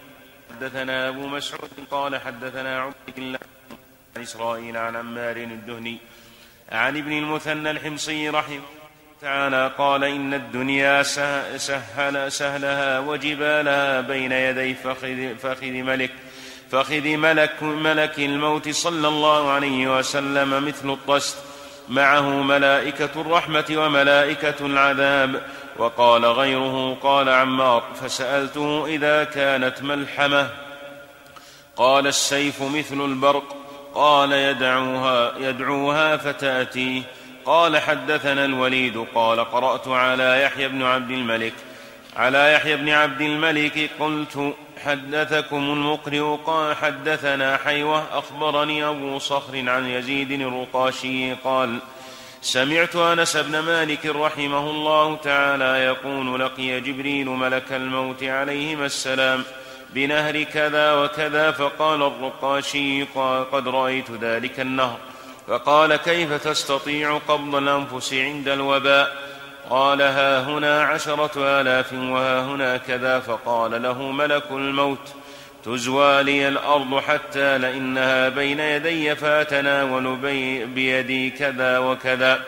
حدثنا 0.51 1.09
أبو 1.09 1.27
مسعود 1.27 1.70
قال 1.90 2.20
حدثنا 2.20 2.81
عبد 2.81 3.18
الله 3.18 3.38
عن 4.16 4.22
إسرائيل 4.22 4.77
عن 4.77 4.96
عمار 4.96 5.37
الدهني 5.37 5.98
عن 6.72 6.96
ابن 6.96 7.12
المثنى 7.12 7.70
الحمصي 7.70 8.29
رحمه 8.29 8.61
تعالى 9.20 9.72
قال 9.79 10.05
إن 10.05 10.35
الدنيا 10.35 11.03
سهل 11.57 12.33
سهلها 12.33 12.98
وجبالها 12.98 14.01
بين 14.01 14.33
يدي 14.33 14.75
فخذ, 14.75 15.37
فخذ 15.37 15.66
ملك 15.66 16.12
فخذ 16.70 17.16
ملك 17.16 17.62
ملك 17.62 18.18
الموت 18.18 18.68
صلى 18.68 19.09
الله 19.09 19.51
عليه 19.51 19.98
وسلم 19.98 20.64
مثل 20.64 20.90
الطست. 20.90 21.52
معه 21.88 22.42
ملائكة 22.42 23.21
الرحمة 23.21 23.64
وملائكة 23.71 24.66
العذاب. 24.66 25.42
وقال 25.77 26.25
غيره 26.25 26.97
قال 27.03 27.29
عمار 27.29 27.83
فسألته 28.01 28.87
إذا 28.87 29.25
كانت 29.25 29.83
ملحمة. 29.83 30.49
قال 31.77 32.07
السيف 32.07 32.62
مثل 32.62 33.01
البرق 33.05 33.57
قال 33.95 34.33
يدعوها 34.33 35.33
يدعوها 35.38 36.16
فتأتيه 36.16 37.03
قال 37.45 37.79
حدثنا 37.79 38.45
الوليد 38.45 39.07
قال 39.14 39.40
قرأت 39.40 39.88
على 39.88 40.42
يحيى 40.42 40.68
بن 40.68 40.83
عبد 40.83 41.11
الملك. 41.11 41.53
على 42.16 42.53
يحيى 42.53 42.77
بن 42.77 42.88
عبد 42.88 43.21
الملك 43.21 43.90
قلت 44.01 44.55
حدثكم 44.85 45.57
المقرئ 45.57 46.37
قال 46.47 46.77
حدثنا 46.77 47.57
حيوة 47.57 48.05
أخبرني 48.18 48.85
أبو 48.85 49.18
صخر 49.18 49.68
عن 49.71 49.87
يزيد 49.87 50.31
الرقاشي 50.31 51.35
قال 51.35 51.79
سمعت 52.42 52.97
أنس 52.97 53.37
بن 53.37 53.59
مالك 53.59 54.07
رحمه 54.07 54.71
الله 54.71 55.16
تعالى 55.16 55.64
يقول 55.64 56.40
لقي 56.40 56.81
جبريل 56.81 57.27
ملك 57.27 57.73
الموت 57.73 58.23
عليهما 58.23 58.87
السلام 58.87 59.45
بنهر 59.95 60.42
كذا 60.42 60.92
وكذا 60.92 61.51
فقال 61.51 62.03
الرقاشي 62.03 63.03
قد 63.53 63.68
رأيت 63.68 64.11
ذلك 64.11 64.61
النهر 64.61 64.99
فقال 65.49 65.97
كيف 65.97 66.33
تستطيع 66.33 67.18
قبض 67.18 67.55
الأنفس 67.55 68.14
عند 68.14 68.49
الوباء 68.49 69.32
قال 69.70 70.03
ها 70.03 70.40
هنا 70.40 70.83
عشرة 70.83 71.61
آلاف 71.61 71.92
وها 71.92 72.42
هنا 72.42 72.77
كذا 72.77 73.20
فقال 73.20 73.83
له 73.83 74.03
ملك 74.03 74.51
الموت 74.51 75.14
تزوى 75.64 76.22
لي 76.22 76.48
الأرض 76.48 76.98
حتى 76.98 77.59
لئنها 77.59 78.29
بين 78.29 78.61
يدي 78.61 79.16
فأتناول 79.16 80.16
بيدي 80.66 81.31
كذا 81.31 81.79
وكذا. 81.79 82.40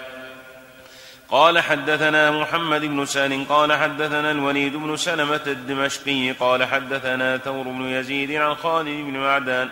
قال 1.28 1.58
حدثنا 1.58 2.30
محمد 2.30 2.80
بن 2.80 3.06
سال 3.06 3.48
قال 3.48 3.72
حدثنا 3.72 4.30
الوليد 4.30 4.76
بن 4.76 4.96
سلمة 4.96 5.40
الدمشقي 5.46 6.32
قال 6.32 6.64
حدثنا 6.64 7.36
ثور 7.38 7.62
بن 7.62 7.82
يزيد 7.82 8.32
عن 8.32 8.54
خالد 8.54 8.88
بن 8.88 9.16
معدان 9.16 9.70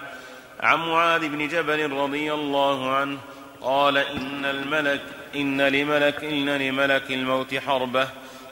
عن 0.60 0.78
معاذ 0.78 1.28
بن 1.28 1.48
جبل 1.48 1.92
رضي 1.92 2.32
الله 2.32 2.94
عنه 2.94 3.18
قال 3.60 3.96
إن 3.96 4.44
الملك 4.44 5.00
إن 5.34 5.60
لملك 5.60 6.24
إن 6.24 6.48
لملك 6.56 7.10
الموت 7.10 7.54
حربة. 7.54 8.08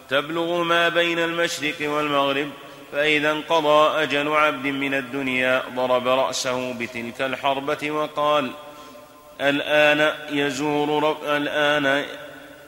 تبلغ 0.09 0.63
ما 0.63 0.89
بين 0.89 1.19
المشرق 1.19 1.75
والمغرب 1.81 2.51
فإذا 2.93 3.31
انقضى 3.31 4.03
أجل 4.03 4.29
عبد 4.29 4.67
من 4.67 4.95
الدنيا 4.95 5.63
ضرب 5.77 6.09
رأسه 6.09 6.73
بتلك 6.73 7.21
الحربة 7.21 7.91
وقال 7.91 8.51
الآن 9.41 10.13
يزور 10.31 11.19
الآن 11.37 12.05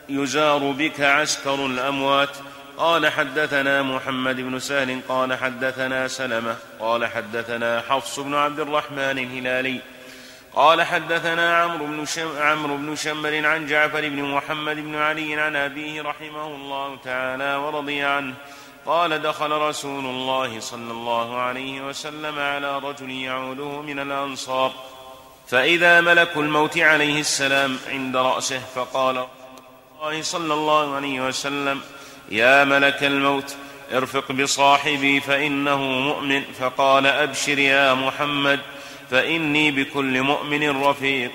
يزار 0.08 0.70
بك 0.70 1.00
عسكر 1.00 1.66
الأموات. 1.66 2.28
قال 2.76 3.08
حدثنا 3.08 3.82
محمد 3.82 4.36
بن 4.36 4.58
سهل 4.58 5.00
قال 5.08 5.34
حدثنا 5.34 6.08
سلمة 6.08 6.56
قال 6.80 7.06
حدثنا 7.06 7.82
حفص 7.88 8.20
بن 8.20 8.34
عبد 8.34 8.60
الرحمن 8.60 9.18
الهلالي. 9.18 9.80
قال 10.54 10.82
حدثنا 10.82 11.56
عمرو 11.56 11.86
بن 11.86 12.04
عمرو 12.38 12.76
بن 12.76 12.96
شمر 12.96 13.46
عن 13.46 13.66
جعفر 13.66 14.08
بن 14.08 14.22
محمد 14.22 14.76
بن 14.76 14.96
علي 14.96 15.40
عن 15.40 15.56
أبيه 15.56 16.02
رحمه 16.02 16.46
الله 16.46 16.96
تعالى 17.04 17.56
ورضي 17.56 18.02
عنه. 18.02 18.34
قال 18.86 19.22
دخل 19.22 19.50
رسول 19.50 20.04
الله 20.04 20.60
صلى 20.60 20.90
الله 20.90 21.36
عليه 21.36 21.80
وسلم 21.80 22.38
على 22.38 22.78
رجل 22.78 23.10
يعوده 23.10 23.80
من 23.82 23.98
الأنصار. 23.98 24.72
فإذا 25.48 26.00
ملك 26.00 26.36
الموت 26.36 26.78
عليه 26.78 27.20
السلام 27.20 27.78
عند 27.88 28.16
رأسه 28.16 28.60
فقال 28.74 29.26
الله 30.02 30.22
صلى 30.22 30.54
الله 30.54 30.94
عليه 30.94 31.20
وسلم 31.20 31.80
يا 32.28 32.64
ملك 32.64 33.04
الموت 33.04 33.56
ارفق 33.92 34.32
بصاحبي 34.32 35.20
فإنه 35.20 35.78
مؤمن. 35.78 36.42
فقال 36.60 37.06
أبشر 37.06 37.58
يا 37.58 37.94
محمد. 37.94 38.60
فإني 39.12 39.70
بكل 39.70 40.22
مؤمن 40.22 40.82
رفيق. 40.82 41.30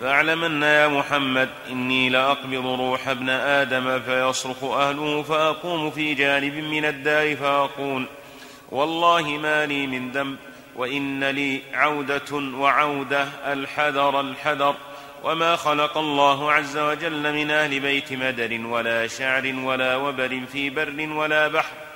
فاعلمن 0.00 0.62
يا 0.62 0.88
محمد 0.88 1.48
إني 1.70 2.08
لاقبض 2.08 2.66
روح 2.66 3.08
ابن 3.08 3.28
آدم 3.28 4.00
فيصرخ 4.00 4.64
أهله 4.64 5.22
فأقوم 5.22 5.90
في 5.90 6.14
جانب 6.14 6.54
من 6.54 6.84
الدار 6.84 7.36
فأقول 7.36 8.06
والله 8.70 9.22
ما 9.22 9.66
لي 9.66 9.86
من 9.86 10.10
ذنب 10.10 10.36
وإن 10.76 11.24
لي 11.24 11.60
عودة 11.74 12.34
وعودة 12.34 13.28
الحذر 13.46 14.20
الحذر 14.20 14.74
وما 15.24 15.56
خلق 15.56 15.98
الله 15.98 16.52
عز 16.52 16.78
وجل 16.78 17.32
من 17.32 17.50
أهل 17.50 17.80
بيت 17.80 18.12
مدر 18.12 18.66
ولا 18.66 19.06
شعر 19.06 19.54
ولا 19.64 19.96
وبر 19.96 20.40
في 20.52 20.70
بر 20.70 21.08
ولا 21.12 21.48
بحر. 21.48 21.87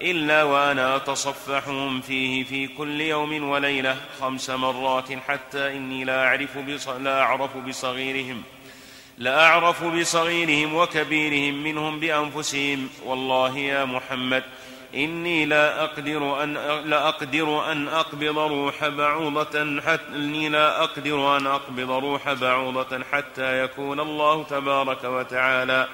إلا 0.00 0.42
وأنا 0.42 0.96
أتصفحهم 0.96 2.00
فيه 2.00 2.44
في 2.44 2.66
كل 2.66 3.00
يوم 3.00 3.48
وليلة 3.48 3.96
خمس 4.20 4.50
مرات 4.50 5.12
حتى 5.12 5.76
إني 5.76 6.04
لا 6.04 6.26
أعرف 6.26 6.56
لا 6.98 7.22
أعرف 7.22 7.56
بصغيرهم 7.56 8.42
لا 9.18 9.44
أعرف 9.46 9.84
بصغيرهم 9.84 10.74
وكبيرهم 10.74 11.62
منهم 11.62 12.00
بأنفسهم. 12.00 12.88
والله 13.04 13.58
يا 13.58 13.84
محمد 13.84 14.42
إني 14.94 15.46
لا 15.46 15.84
أقدر 15.84 16.42
أن 16.42 16.54
لا 16.84 17.08
أقدر 17.08 17.72
أن 17.72 17.88
أقبض 17.88 18.38
روح 18.38 18.88
بعوضة 18.88 19.80
حتى 19.80 20.08
إني 20.14 20.48
لا 20.48 20.82
أقدر 20.82 21.36
أن 21.36 21.46
أقبض 21.46 21.90
روح 21.90 22.32
بعوضة 22.32 23.04
حتى 23.12 23.64
يكون 23.64 24.00
الله 24.00 24.42
تبارك 24.42 25.04
وتعالى 25.04 25.88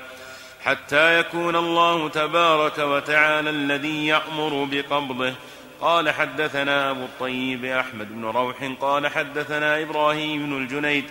حتى 0.64 1.18
يكون 1.18 1.56
الله 1.56 2.08
تبارك 2.08 2.78
وتعالى 2.78 3.50
الذي 3.50 4.06
يأمر 4.06 4.68
بقبضه. 4.70 5.34
قال 5.82 6.10
حدثنا 6.10 6.90
أبو 6.90 7.04
الطيب 7.04 7.64
أحمد 7.64 8.08
بن 8.08 8.24
روح 8.24 8.72
قال 8.80 9.08
حدثنا 9.08 9.82
إبراهيم 9.82 10.46
بن 10.46 10.56
الجنيد 10.56 11.04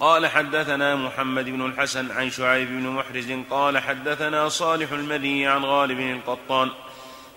قال 0.00 0.26
حدثنا 0.26 0.96
محمد 0.96 1.44
بن 1.44 1.66
الحسن 1.66 2.10
عن 2.10 2.30
شعيب 2.30 2.68
بن 2.68 2.88
محرز 2.88 3.32
قال 3.50 3.78
حدثنا 3.78 4.48
صالح 4.48 4.92
المدي 4.92 5.46
عن 5.46 5.64
غالب 5.64 6.00
القطان 6.00 6.70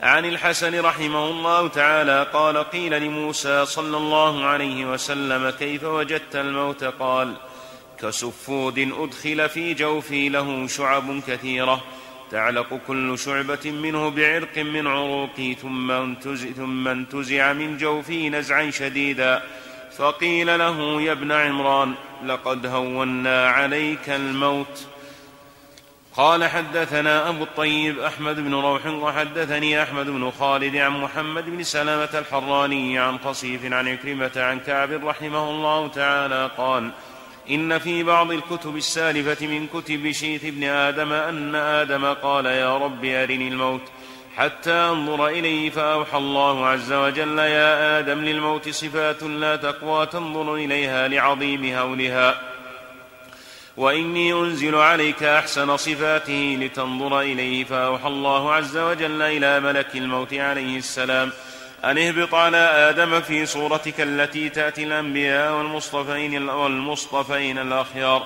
عن 0.02 0.26
الحسن 0.26 0.82
رحمه 0.82 1.26
الله 1.26 1.68
تعالى 1.68 2.28
قال 2.34 2.58
قيل 2.58 3.02
لموسى 3.02 3.66
صلى 3.66 3.98
الله 3.98 4.46
عليه 4.46 4.86
وسلم 4.86 5.50
كيف 5.50 5.84
وجدت 5.84 6.36
الموت؟ 6.36 6.84
قال 6.84 7.34
كسفود 8.02 8.80
أدخل 8.80 9.50
في 9.50 9.74
جوفي 9.74 10.30
له 10.30 10.68
شعب 10.68 11.22
كثيرة. 11.28 11.84
تعلق 12.32 12.80
كل 12.88 13.20
شعبة 13.20 13.72
منه 13.72 14.10
بعرق 14.10 14.58
من 14.58 14.88
عروقي 14.88 15.54
ثم 15.54 15.92
انتزع, 15.92 16.52
ثم 16.52 16.88
انتزع 16.88 17.54
من 17.54 17.78
جوفي 17.78 18.30
نزعا 18.30 18.70
شديدا. 18.70 19.44
فقيل 19.98 20.60
له 20.60 21.02
يا 21.02 21.12
ابن 21.12 21.32
عمران 21.32 21.94
لقد 22.26 22.66
هونا 22.66 23.50
عليك 23.50 24.10
الموت. 24.10 24.88
قال 26.18 26.44
حدثنا 26.44 27.30
أبو 27.30 27.44
الطيب 27.44 28.00
أحمد 28.00 28.36
بن 28.36 28.54
روح 28.54 28.86
وحدثني 28.86 29.84
أحمد 29.84 30.06
بن 30.06 30.32
خالد 30.32 30.76
عن 30.76 30.92
محمد 30.92 31.46
بن 31.46 31.64
سلامة 31.64 32.10
الحراني 32.14 33.00
عن 33.00 33.18
قصيف 33.18 33.74
عن 33.74 33.88
عكرمة 33.88 34.32
عن 34.36 34.60
كعب 34.60 35.06
رحمه 35.06 35.50
الله 35.50 35.88
تعالى 35.88 36.52
قال 36.58 36.92
إن 37.50 37.80
في 37.80 38.04
بعض 38.04 38.32
الكتب 38.32 38.78
السالفة 38.78 39.48
من 39.48 39.68
كتب 39.68 40.12
شيث 40.12 40.46
ابن 40.46 40.64
آدم 40.64 41.12
أن 41.12 41.56
آدم 41.56 42.06
قال 42.06 42.46
يا 42.46 42.78
رب 42.78 43.06
أرني 43.06 43.48
الموت. 43.48 43.82
حتى 44.36 44.72
أنظر 44.72 45.28
إليه 45.28 45.70
فأوحى 45.70 46.18
الله 46.18 46.66
عز 46.66 46.94
وجل 46.94 47.40
يا 47.40 48.00
آدم 48.00 48.20
للموت 48.20 48.70
صفات 48.70 49.24
لا 49.24 49.56
تقوى 49.56 50.06
تنظر 50.06 50.56
إليها 50.56 51.08
لعظيم 51.08 51.66
هولها. 51.66 52.42
وإني 53.78 54.34
أنزل 54.34 54.76
عليك 54.76 55.24
أحسن 55.24 55.78
صفاته 55.78 56.58
لتنظر 56.62 57.22
إليه 57.22 57.64
فأوحى 57.64 58.08
الله 58.08 58.54
عز 58.54 58.78
وجل 58.78 59.22
إلى 59.22 59.60
ملك 59.60 59.96
الموت 59.96 60.34
عليه 60.34 60.78
السلام. 60.78 61.32
أن 61.86 61.98
اهبط 61.98 62.34
على 62.34 62.58
آدم 62.58 63.22
في 63.22 63.46
صورتك 63.46 64.02
التي 64.02 64.50
تأتي 64.50 64.84
الأنبياء 64.84 65.54
والمصطفين 65.54 66.50
والمصطفين 66.50 67.58
الأخيار. 67.58 68.24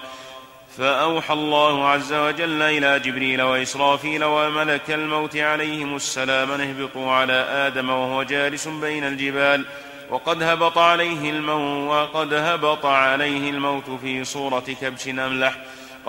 فأوحى 0.77 1.33
الله 1.33 1.87
عز 1.87 2.13
وجل 2.13 2.61
إلى 2.61 2.99
جبريل 2.99 3.41
وإسرافيل 3.41 4.23
وملك 4.23 4.91
الموت 4.91 5.37
عليهم 5.37 5.95
السلام 5.95 6.51
أن 6.51 6.61
اهبطوا 6.61 7.11
على 7.11 7.33
آدم 7.33 7.89
وهو 7.89 8.23
جالس 8.23 8.67
بين 8.67 9.03
الجبال. 9.03 9.65
وقد 10.09 10.43
هبط 10.43 10.77
عليه 10.77 11.29
الموت 11.29 11.89
وقد 11.91 12.33
هبط 12.33 12.85
عليه 12.85 13.49
الموت 13.49 13.89
في 14.01 14.23
صورة 14.23 14.63
كبش 14.81 15.07
أملح. 15.07 15.55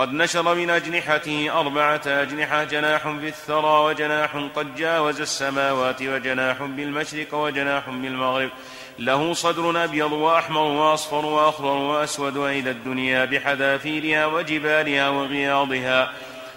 قد 0.00 0.12
نشر 0.12 0.54
من 0.54 0.70
أجنحته 0.70 1.60
أربعة 1.60 2.00
أجنحة 2.06 2.64
جناح 2.64 3.02
في 3.02 3.28
الثرى 3.28 3.84
وجناح 3.84 4.36
قد 4.56 4.74
جاوز 4.74 5.20
السماوات 5.20 6.02
وجناح 6.02 6.62
بالمشرق 6.62 7.34
وجناح 7.34 7.90
بالمغرب. 7.90 8.50
له 8.98 9.32
صدر 9.32 9.84
أبيض 9.84 10.12
وأحمر 10.12 10.62
وأصفر 10.62 11.26
وأخضر 11.26 11.76
وأسود 11.76 12.36
وإلى 12.36 12.70
الدنيا 12.70 13.24
بحذافيرها 13.24 14.26
وجبالها 14.26 15.08
وغياضها 15.08 16.12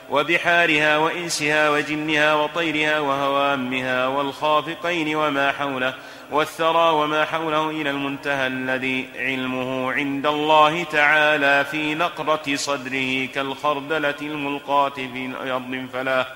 وبحارها 0.10 0.98
وإنسها 0.98 1.70
وجنها 1.70 2.34
وطيرها 2.34 3.00
وهوامها 3.00 4.08
والخافقين 4.08 5.16
وما 5.16 5.52
حوله. 5.52 5.94
والثرى 6.32 6.90
وما 6.90 7.26
حوله 7.26 7.70
إلى 7.70 7.90
المنتهى 7.90 8.48
الذي 8.48 9.10
علمه 9.16 9.92
عند 9.92 10.26
الله 10.26 10.84
تعالى 10.84 11.66
في 11.66 11.96
نقرة 11.96 12.56
صدره 12.56 13.26
كالخردلة 13.26 14.16
الملقاة 14.22 14.90
في 14.90 15.32
أرض 15.52 15.88
فلاه 15.94 16.28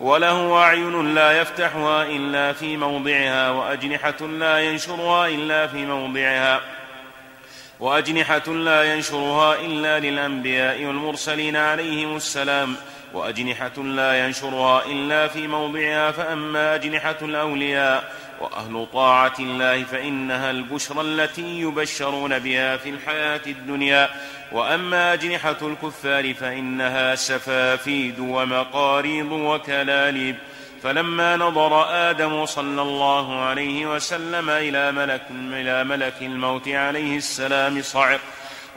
وله 0.00 0.58
أعين 0.58 1.14
لا 1.14 1.40
يفتحها 1.40 2.02
إلا 2.02 2.52
في 2.52 2.76
موضعها 2.76 3.50
وأجنحة 3.50 4.26
لا 4.26 4.58
ينشرها 4.58 5.28
إلا 5.28 5.66
في 5.66 5.86
موضعها. 5.86 6.60
وأجنحة 7.80 8.48
لا 8.48 8.94
ينشرها 8.94 9.60
إلا 9.60 10.00
للأنبياء 10.00 10.84
والمرسلين 10.84 11.56
عليهم 11.56 12.16
السلام. 12.16 12.76
وأجنحة 13.14 13.82
لا 13.82 14.26
ينشرها 14.26 14.84
إلا 14.86 15.28
في 15.28 15.46
موضعها 15.46 16.10
فأما 16.10 16.74
أجنحة 16.74 17.16
الأولياء 17.22 18.12
وأهل 18.42 18.86
طاعة 18.92 19.34
الله 19.38 19.84
فإنها 19.84 20.50
البشرى 20.50 21.00
التي 21.00 21.60
يبشرون 21.60 22.38
بها 22.38 22.76
في 22.76 22.90
الحياة 22.90 23.40
الدنيا. 23.46 24.10
وأما 24.52 25.12
أجنحة 25.12 25.56
الكفار 25.62 26.34
فإنها 26.34 27.14
سفافيد 27.14 28.18
ومقاريض 28.18 29.32
وكلاليب. 29.32 30.36
فلما 30.82 31.36
نظر 31.36 31.86
آدم 32.10 32.46
صلى 32.46 32.82
الله 32.82 33.40
عليه 33.40 33.86
وسلم 33.86 34.50
إلى 34.50 34.92
ملك 34.92 35.22
إلى 35.30 35.84
ملك 35.84 36.14
الموت 36.22 36.68
عليه 36.68 37.16
السلام 37.16 37.82
صعق 37.82 38.20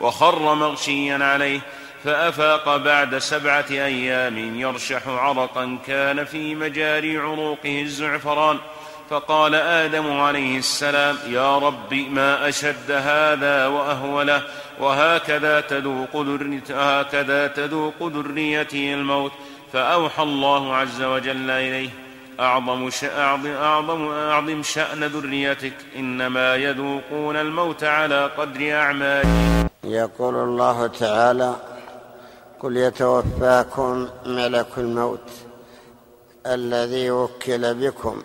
وخر 0.01 0.55
مغشيا 0.55 1.17
عليه 1.21 1.59
فأفاق 2.03 2.77
بعد 2.77 3.17
سبعة 3.17 3.65
أيام 3.71 4.59
يرشح 4.59 5.07
عرقا 5.07 5.77
كان 5.87 6.25
في 6.25 6.55
مجاري 6.55 7.17
عروقه 7.17 7.81
الزعفران. 7.81 8.59
فقال 9.09 9.55
آدم 9.55 10.19
عليه 10.19 10.57
السلام 10.57 11.15
يا 11.27 11.57
رب 11.57 11.93
ما 11.93 12.49
أشد 12.49 12.91
هذا 12.91 13.67
واهوله 13.67 14.41
وهكذا 14.79 15.61
تذوق 15.61 16.15
هكذا 16.71 17.47
تذوق 17.47 18.03
ذريته 18.03 18.93
الموت 18.93 19.31
فأوحى 19.73 20.23
الله 20.23 20.75
عز 20.75 21.01
وجل 21.01 21.49
أعظم 22.39 22.89
أعظم, 23.03 23.47
أعظم, 23.51 24.07
أعظم 24.07 24.63
شأن 24.63 25.03
ذريتك 25.03 25.73
إنما 25.95 26.55
يذوقون 26.55 27.35
الموت 27.35 27.83
على 27.83 28.29
قدر 28.37 28.73
أعمالهم. 28.73 29.69
يقول 29.83 30.35
الله 30.35 30.87
تعالى 30.87 31.55
قل 32.59 32.77
يتوفاكم 32.77 34.07
ملك 34.25 34.67
الموت 34.77 35.29
الذي 36.45 37.11
وكل 37.11 37.73
بكم 37.73 38.23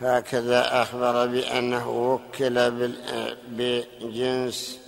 هكذا 0.00 0.82
أخبر 0.82 1.26
بأنه 1.26 1.90
وكل 1.90 2.70
بجنس 3.48 4.78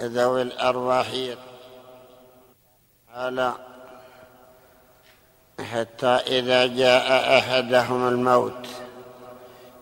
ذوي 0.00 0.42
الأرواح 0.42 1.06
على 3.14 3.52
حتى 5.72 6.06
إذا 6.06 6.66
جاء 6.66 7.38
أحدهم 7.38 8.08
الموت 8.08 8.66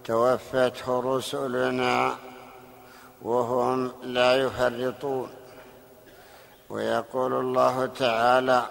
توفته 0.04 1.16
رسلنا 1.16 2.16
وهم 3.22 3.92
لا 4.02 4.36
يفرطون. 4.36 5.30
ويقول 6.70 7.32
الله 7.32 7.86
تعالى 7.86 8.66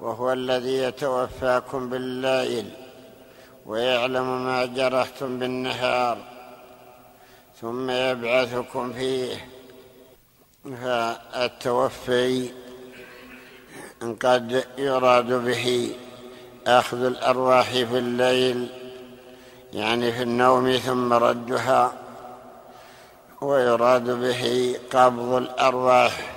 وهو 0.00 0.32
الذي 0.32 0.76
يتوفاكم 0.78 1.90
بالليل 1.90 2.70
ويعلم 3.70 4.44
ما 4.44 4.66
جرحتم 4.66 5.38
بالنهار 5.38 6.18
ثم 7.60 7.90
يبعثكم 7.90 8.92
فيه. 8.92 9.48
فالتوفي 10.82 12.50
قد 14.00 14.64
يراد 14.78 15.32
به 15.32 15.96
أخذ 16.66 17.04
الأرواح 17.04 17.70
في 17.70 17.98
الليل 17.98 18.68
يعني 19.72 20.12
في 20.12 20.22
النوم 20.22 20.76
ثم 20.76 21.12
ردها 21.12 21.92
ويراد 23.40 24.10
به 24.10 24.76
قبض 24.92 25.32
الأرواح 25.32 26.32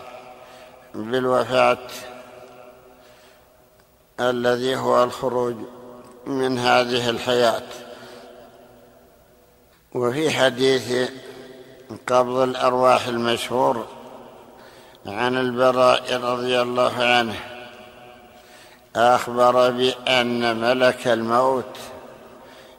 بالوفاة 0.96 1.88
الذي 4.20 4.76
هو 4.76 5.04
الخروج. 5.04 5.56
من 6.26 6.60
هذه 6.60 7.10
الحياة. 7.10 7.64
وفي 9.96 10.30
حديث 10.30 11.10
قبض 12.08 12.38
الأرواح 12.38 13.08
المشهور 13.08 13.86
عن 15.06 15.38
البراء 15.38 16.22
رضي 16.22 16.62
الله 16.62 17.04
عنه 17.04 17.36
أخبر 18.96 19.70
بأن 19.72 20.62
ملك 20.62 21.08
الموت 21.08 21.78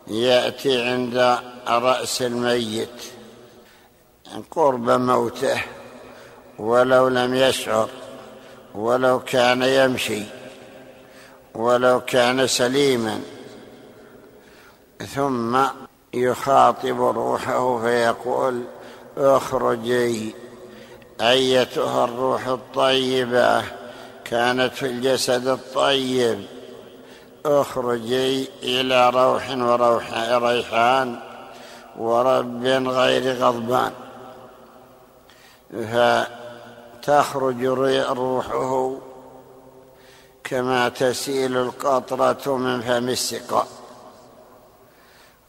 يأتي 0.07 0.83
عند 0.83 1.39
رأس 1.69 2.23
الميت 2.23 3.03
قرب 4.51 4.91
موته 4.91 5.63
ولو 6.59 7.09
لم 7.09 7.35
يشعر 7.35 7.89
ولو 8.75 9.21
كان 9.21 9.63
يمشي 9.63 10.23
ولو 11.55 12.01
كان 12.01 12.47
سليما. 12.47 13.21
ثم 15.05 15.59
يخاطب 16.15 17.01
روحه 17.01 17.81
فيقول 17.81 18.63
اخرجي. 19.17 20.35
أيتها 21.21 22.05
الروح 22.05 22.47
الطيبة 22.47 23.63
كانت 24.25 24.75
في 24.75 24.87
الجسد 24.87 25.49
الطيب. 25.49 26.47
اخرجي 27.47 28.49
إلى 28.63 29.11
روح 29.11 29.51
وروح 29.51 30.13
ريحان 30.31 31.21
ورب 31.99 32.65
غير 32.67 33.37
غضبان. 33.37 33.93
فتخرج 37.03 37.65
روحه 37.65 38.97
كما 40.45 40.89
تسيل 40.89 41.57
القطرة 41.57 42.57
من 42.57 42.81
فم 42.81 43.09
السقاء. 43.09 43.84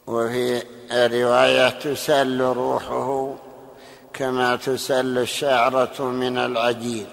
وفي 0.06 0.62
رواية 0.92 1.68
تسل 1.68 2.40
روحه 2.40 3.34
كما 4.14 4.56
تسل 4.56 5.18
الشعرة 5.18 6.02
من 6.02 6.38
العجين 6.38 7.06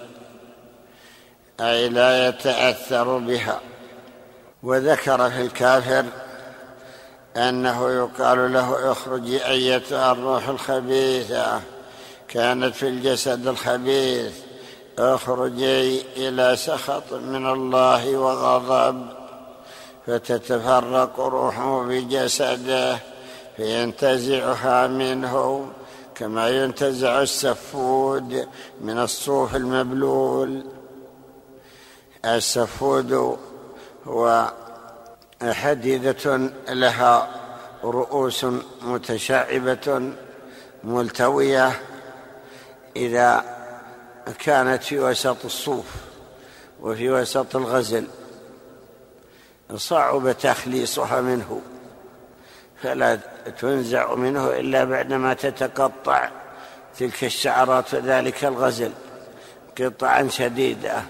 أي 1.60 1.90
لا 1.90 2.28
يتأثر 2.28 3.18
بها. 3.18 3.60
وذكر 4.64 5.30
في 5.30 5.42
الكافر 5.42 6.06
أنه 7.38 7.92
يقال 7.92 8.54
له 8.54 8.92
اخرجي 8.92 9.48
أيتها 9.48 10.12
الروح 10.12 10.48
الخبيثة 10.48 11.62
كانت 12.28 12.76
في 12.76 12.88
الجسد 12.88 13.48
الخبيث 13.48 14.34
اخرجي 15.00 16.02
إلى 16.18 16.56
سخط 16.56 17.14
من 17.14 17.48
الله 17.52 18.18
وغضب. 18.18 19.23
فتتفرق 20.08 21.20
روحه 21.20 21.84
بجسده 21.84 23.00
فينتزعها 23.58 24.88
منه 24.88 25.68
كما 26.16 26.50
ينتزع 26.50 27.22
السفود 27.22 28.48
من 28.82 29.00
الصوف 29.00 29.56
المبلول. 29.56 30.66
السفود 32.26 33.38
هو 34.08 34.52
حديدة 35.42 36.52
لها 36.70 37.30
رؤوس 37.84 38.46
متشعبة 38.82 40.14
ملتوية 40.84 41.72
إذا 42.96 43.44
كانت 44.40 44.84
في 44.84 45.00
وسط 45.00 45.46
الصوف 45.46 45.86
وفي 46.82 47.10
وسط 47.10 47.56
الغزل. 47.56 48.08
صعب 49.76 50.32
تخليصها 50.32 51.22
منه 51.22 51.62
فلا 52.82 53.20
تنزع 53.60 54.16
منه 54.16 54.50
إلا 54.50 54.84
بعدما 54.84 55.34
تتقطع 55.34 56.30
تلك 57.00 57.24
الشعرات 57.24 57.94
وذلك 57.94 58.46
الغزل 58.46 58.92
قطعا 59.82 60.28
شديدة 60.28 61.02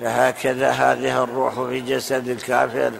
فهكذا 0.00 0.70
هذه 0.70 1.24
الروح 1.24 1.54
في 1.54 1.80
جسد 1.80 2.28
الكافر 2.28 2.92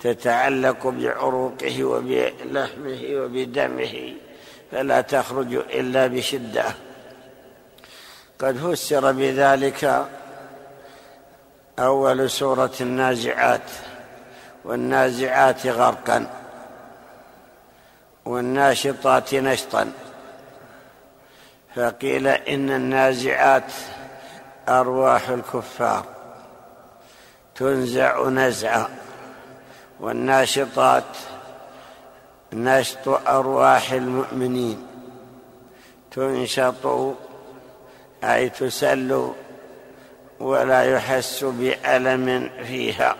تتعلق 0.00 0.86
بعروقه 0.86 1.84
وبلحمه 1.84 3.00
وبدمه 3.10 4.14
فلا 4.72 5.00
تخرج 5.00 5.54
إلا 5.54 6.06
بشدة. 6.06 6.64
قد 8.38 8.56
فسر 8.56 9.12
بذلك 9.12 10.06
أول 11.78 12.30
سورة 12.30 12.72
النازعات 12.80 13.70
والنازعات 14.64 15.66
غرقا 15.66 16.26
والناشطات 18.24 19.34
نشطا. 19.34 19.92
فقيل 21.74 22.26
إن 22.26 22.70
النازعات 22.70 23.72
أرواح 24.68 25.28
الكفار 25.28 26.04
تنزع 27.54 28.28
نزعا 28.28 28.88
والناشطات 30.00 31.04
نشط 32.52 33.08
أرواح 33.08 33.92
المؤمنين 33.92 34.86
تنشط 36.10 37.14
أي 38.24 38.48
تسل 38.48 39.32
ولا 40.44 40.82
يحس 40.82 41.44
بألم 41.44 42.50
فيها. 42.66 43.16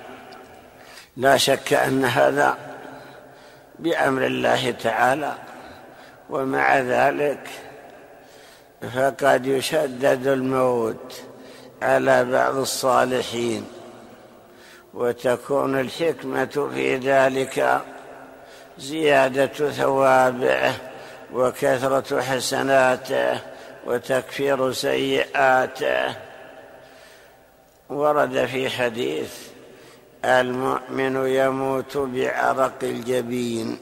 لا 1.16 1.36
شك 1.36 1.72
أن 1.72 2.04
هذا 2.04 2.56
بأمر 3.78 4.26
الله 4.26 4.70
تعالى 4.70 5.34
ومع 6.30 6.78
ذلك 6.78 7.48
فقد 8.94 9.46
يشدد 9.46 10.26
الموت 10.26 11.22
على 11.82 12.24
بعض 12.24 12.56
الصالحين 12.56 13.64
وتكون 14.94 15.80
الحكمة 15.80 16.70
في 16.74 16.96
ذلك 16.96 17.80
زيادة 18.78 19.70
ثوابه 19.70 20.72
وكثرة 21.32 22.20
حسناته 22.20 23.38
وتكفير 23.86 24.72
سيئاته 24.72 26.33
ورد 27.94 28.46
في 28.46 28.70
حديث 28.70 29.32
المؤمن 30.24 31.26
يموت 31.26 31.96
بعرق 31.96 32.78
الجبين. 32.82 33.78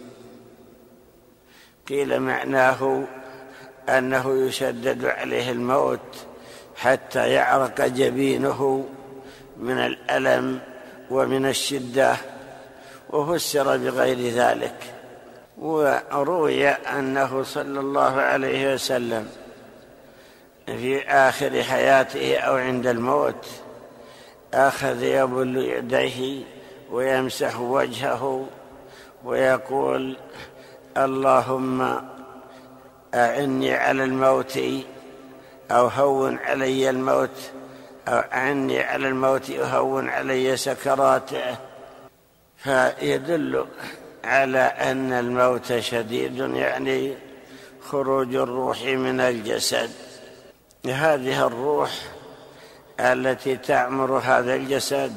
قيل 1.89 2.21
معناه 2.21 3.05
أنه 3.89 4.47
يشدد 4.47 5.05
عليه 5.05 5.51
الموت 5.51 6.27
حتى 6.77 7.29
يعرق 7.33 7.87
جبينه 7.87 8.89
من 9.57 9.79
الألم 9.79 10.61
ومن 11.11 11.47
الشدة 11.47 12.17
وفسر 13.11 13.77
بغير 13.77 14.35
ذلك. 14.35 14.75
وروي 15.59 16.69
أنه 16.69 17.43
صلى 17.43 17.81
الله 17.81 18.21
عليه 18.21 18.75
وسلم 18.75 19.29
في 20.67 21.03
آخر 21.09 21.63
حياته 21.63 22.37
أو 22.37 22.57
عند 22.57 22.87
الموت 22.87 23.62
أخذ 24.55 25.03
يبل 25.03 25.57
يديه 25.57 26.45
ويمسح 26.91 27.61
وجهه 27.61 28.47
ويقول 29.25 30.17
اللهم 30.97 32.01
أعني 33.15 33.75
على 33.75 34.05
الموت 34.05 34.59
أو 35.71 35.87
هون 35.87 36.39
علي 36.39 36.91
الموت 36.91 37.51
أو 38.09 38.19
أعني 38.19 38.81
على 38.81 39.09
الموت 39.09 39.51
أهون 39.51 40.09
علي 40.09 40.57
سكراته. 40.57 41.57
فيدل 42.57 43.67
على 44.25 44.59
أن 44.59 45.13
الموت 45.13 45.79
شديد 45.79 46.37
يعني 46.37 47.15
خروج 47.83 48.35
الروح 48.35 48.83
من 48.85 49.21
الجسد. 49.21 49.91
هذه 50.87 51.47
الروح 51.47 51.91
التي 53.03 53.57
تعمر 53.57 54.19
هذا 54.19 54.55
الجسد. 54.55 55.13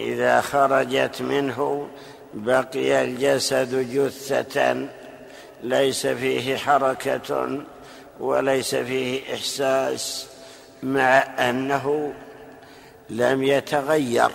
إذا 0.00 0.40
خرجت 0.40 1.22
منه 1.22 1.88
بقي 2.34 3.04
الجسد 3.04 3.92
جثة 3.92 4.88
ليس 5.62 6.06
فيه 6.06 6.56
حركة 6.56 7.60
وليس 8.20 8.74
فيه 8.74 9.34
إحساس 9.34 10.26
مع 10.82 11.18
أنه 11.50 12.12
لم 13.10 13.42
يتغير 13.42 14.30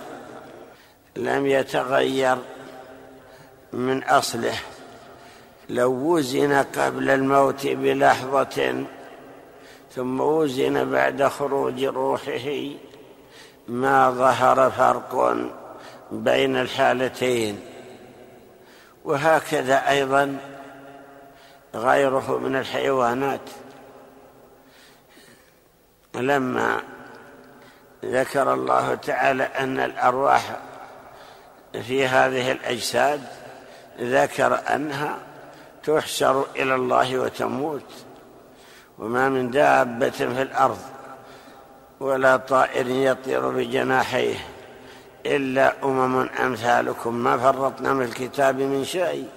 لم 1.16 1.46
يتغير 1.46 2.38
من 3.74 4.04
أصله. 4.04 4.60
لو 5.70 5.92
وزن 5.92 6.54
قبل 6.54 7.10
الموت 7.10 7.68
بلحظة 7.68 8.86
ثم 9.96 10.22
وزن 10.22 10.92
بعد 10.92 11.24
خروج 11.28 11.84
روحه 11.84 12.70
ما 13.68 14.12
ظهر 14.12 14.72
فرق 14.72 15.38
بين 16.12 16.58
الحالتين. 16.58 17.60
وهكذا 19.06 19.90
أيضا 19.90 20.38
غيره 21.76 22.38
من 22.38 22.56
الحيوانات. 22.56 23.50
لما 26.16 26.82
ذكر 28.06 28.54
الله 28.54 28.96
تعالى 28.96 29.44
أن 29.44 29.80
الأرواح 29.80 30.60
في 31.82 32.08
هذه 32.08 32.52
الأجساد 32.52 33.22
ذكر 34.00 34.60
أنها 34.76 35.18
تحشر 35.84 36.46
إلى 36.56 36.76
الله 36.76 37.20
وتموت. 37.20 38.07
وما 39.00 39.30
من 39.30 39.52
دابة 39.52 40.10
في 40.10 40.42
الأرض 40.42 40.80
ولا 42.00 42.38
طائر 42.38 42.88
يطير 42.88 43.50
بجناحيه 43.50 44.36
إلا 45.26 45.74
أمم 45.84 46.30
أمثالكم 46.40 47.14
ما 47.16 47.38
فرطنا 47.38 47.94
من 47.94 48.06
الكتاب 48.06 48.60
من 48.60 48.86
شيء 48.86 49.28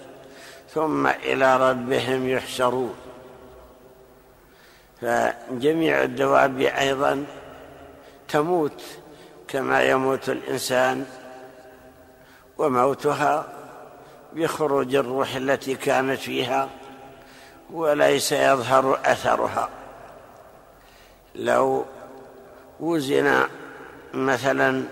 ثم 0.75 1.07
إلى 1.07 1.71
ربهم 1.71 2.29
يحشرون. 2.29 2.95
فجميع 5.01 6.03
الدواب 6.03 6.61
أيضا 6.61 7.25
تموت 8.29 8.83
كما 9.49 9.83
يموت 9.83 10.29
الإنسان 10.29 11.07
وموتها 12.59 13.47
بخروج 14.33 14.95
الروح 14.95 15.35
التي 15.35 15.75
كانت 15.75 16.19
فيها 16.19 16.69
وليس 17.73 18.33
يظهر 18.33 18.99
أثرها. 19.05 19.69
لو 21.35 21.85
وزن 22.81 23.47
مثلا 24.15 24.85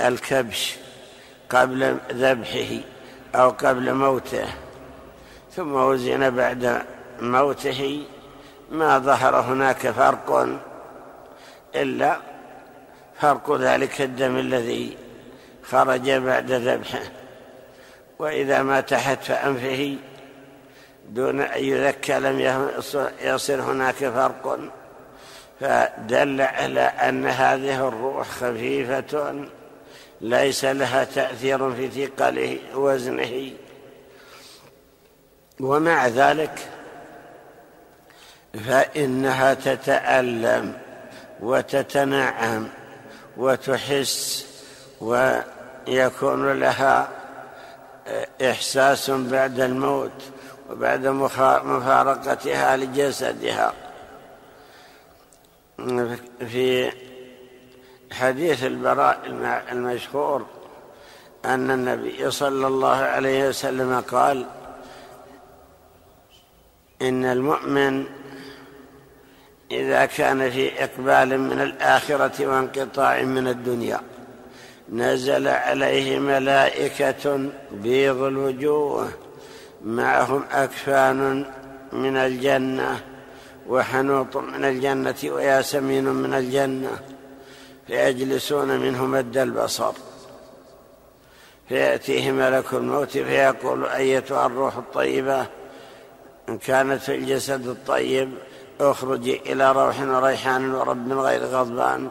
الكبش 0.00 0.76
قبل 1.50 1.98
ذبحه 2.12 2.80
أو 3.34 3.50
قبل 3.50 3.94
موته 3.94 4.46
ثم 5.56 5.74
وزن 5.74 6.30
بعد 6.30 6.82
موته 7.20 8.06
ما 8.70 8.98
ظهر 8.98 9.40
هناك 9.40 9.90
فرق؟ 9.90 10.58
إلا 11.74 12.16
فرق 13.20 13.56
ذلك 13.56 14.00
الدم 14.00 14.36
الذي 14.36 14.96
خرج 15.62 16.10
بعد 16.10 16.52
ذبحه. 16.52 17.02
وإذا 18.18 18.62
مات 18.62 18.94
حتف 18.94 19.30
انفه 19.30 19.96
دون 21.08 21.40
أن 21.40 21.64
يذكى 21.64 22.18
لم 22.18 22.40
يصل 23.22 23.60
هناك 23.60 23.94
فرق. 23.94 24.58
فدل 25.60 26.40
على 26.40 26.80
أن 26.80 27.26
هذه 27.26 27.88
الروح 27.88 28.28
خفيفة 28.28 29.34
ليس 30.20 30.64
لها 30.64 31.04
تأثير 31.04 31.72
في 31.74 31.88
ثقله 31.88 32.58
وزنه 32.74 33.50
ومع 35.60 36.06
ذلك 36.06 36.58
فإنها 38.66 39.54
تتألم 39.54 40.78
وتتنعم 41.40 42.68
وتحس 43.36 44.46
ويكون 45.00 46.60
لها 46.60 47.08
إحساس 48.42 49.10
بعد 49.10 49.60
الموت. 49.60 50.22
وبعد 50.70 51.06
مفارقتها 51.06 52.76
لجسدها. 52.76 53.72
في 56.48 56.92
حديث 58.12 58.64
البراء 58.64 59.20
المشهور 59.72 60.46
أن 61.44 61.70
النبي 61.70 62.30
صلى 62.30 62.66
الله 62.66 62.96
عليه 62.96 63.48
وسلم 63.48 64.00
قال 64.00 64.46
إن 67.02 67.24
المؤمن 67.24 68.04
إذا 69.70 70.06
كان 70.06 70.50
في 70.50 70.84
إقبال 70.84 71.40
من 71.40 71.60
الآخرة 71.60 72.46
وانقطاع 72.46 73.22
من 73.22 73.48
الدنيا 73.48 74.00
نزل 74.92 75.48
عليه 75.48 76.18
ملائكة 76.18 77.50
بيض 77.72 78.22
الوجوه 78.22 79.08
معهم 79.84 80.44
أكفان 80.52 81.46
من 81.92 82.16
الجنة 82.16 83.00
وحنوط 83.68 84.36
من 84.36 84.64
الجنة 84.64 85.14
وياسمين 85.24 86.04
من 86.04 86.34
الجنة 86.34 86.98
فيجلسون 87.86 88.80
منه 88.80 89.06
مد 89.06 89.36
البصر. 89.36 89.92
فيأتيه 91.68 92.30
ملك 92.30 92.72
الموت 92.72 93.10
فيقول 93.10 93.86
أيتها 93.86 94.46
الروح 94.46 94.76
الطيبة؟ 94.76 95.46
إن 96.48 96.58
كانت 96.58 97.02
في 97.02 97.14
الجسد 97.14 97.66
الطيب 97.66 98.32
اخرجي 98.80 99.40
إلى 99.52 99.72
روح 99.72 100.00
وريحان 100.00 100.74
ورب 100.74 101.12
غير 101.12 101.44
غضبان. 101.44 102.08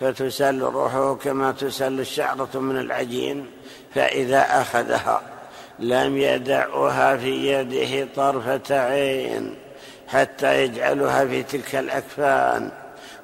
فتسل 0.00 0.60
روحه 0.60 1.14
كما 1.14 1.52
تسل 1.52 2.00
الشعرة 2.00 2.50
من 2.54 2.78
العجين 2.78 3.46
فإذا 3.94 4.60
أخذها 4.60 5.37
لم 5.78 6.16
يدعها 6.16 7.16
في 7.16 7.52
يده 7.52 8.08
طرفة 8.16 8.80
عين 8.80 9.54
حتى 10.08 10.64
يجعلها 10.64 11.24
في 11.24 11.42
تلك 11.42 11.74
الأكفان 11.74 12.70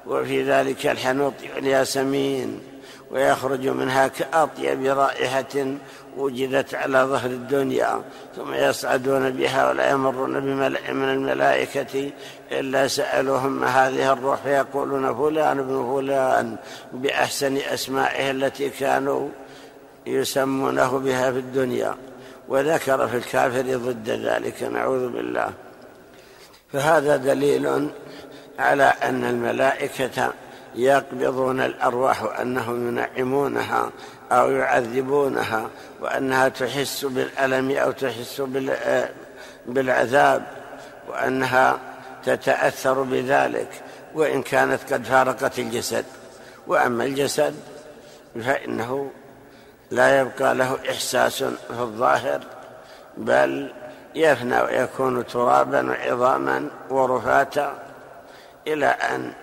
وفي 0.07 0.43
ذلك 0.43 0.87
الحنوط 0.87 1.33
والياسمين 1.55 2.59
ويخرج 3.11 3.67
منها 3.67 4.07
كأطيب 4.07 4.85
رائحة 4.85 5.75
وجدت 6.17 6.75
على 6.75 6.99
ظهر 6.99 7.29
الدنيا 7.29 8.01
ثم 8.35 8.53
يصعدون 8.53 9.29
بها 9.29 9.69
ولا 9.69 9.89
يمرون 9.91 10.39
بملأ 10.39 10.93
من 10.93 11.09
الملائكة 11.09 12.11
إلا 12.51 12.87
سألوهم 12.87 13.63
هذه 13.63 14.13
الروح 14.13 14.41
فيقولون 14.41 15.15
فلان 15.15 15.59
ابن 15.59 15.93
فلان 15.95 16.55
بأحسن 16.93 17.57
أسمائه 17.57 18.31
التي 18.31 18.69
كانوا 18.69 19.29
يسمونه 20.05 20.99
بها 20.99 21.31
في 21.31 21.39
الدنيا. 21.39 21.95
وذكر 22.47 23.07
في 23.07 23.17
الكافر 23.17 23.77
ضد 23.77 24.09
ذلك 24.09 24.63
نعوذ 24.63 25.09
بالله. 25.09 25.53
فهذا 26.73 27.17
دليل 27.17 27.89
على 28.59 28.83
أن 28.83 29.23
الملائكة 29.23 30.33
يقبضون 30.75 31.61
الأرواح 31.61 32.39
أنهم 32.41 32.87
ينعمونها 32.87 33.89
أو 34.31 34.51
يعذبونها 34.51 35.69
وأنها 36.01 36.49
تحس 36.49 37.05
بالألم 37.05 37.71
أو 37.71 37.91
تحس 37.91 38.41
بالعذاب 39.65 40.43
وأنها 41.09 41.79
تتأثر 42.25 43.01
بذلك 43.01 43.69
وإن 44.13 44.41
كانت 44.41 44.93
قد 44.93 45.03
فارقت 45.03 45.59
الجسد. 45.59 46.05
وأما 46.67 47.03
الجسد 47.03 47.55
فإنه 48.45 49.11
لا 49.91 50.19
يبقى 50.19 50.55
له 50.55 50.77
إحساس 50.89 51.43
في 51.43 51.79
الظاهر 51.79 52.41
بل 53.17 53.73
يفنى 54.15 54.61
ويكون 54.61 55.27
ترابا 55.27 55.89
وعظاما 55.89 56.69
ورفاتا 56.89 57.79
إلى 58.67 58.85
أن 58.85 59.33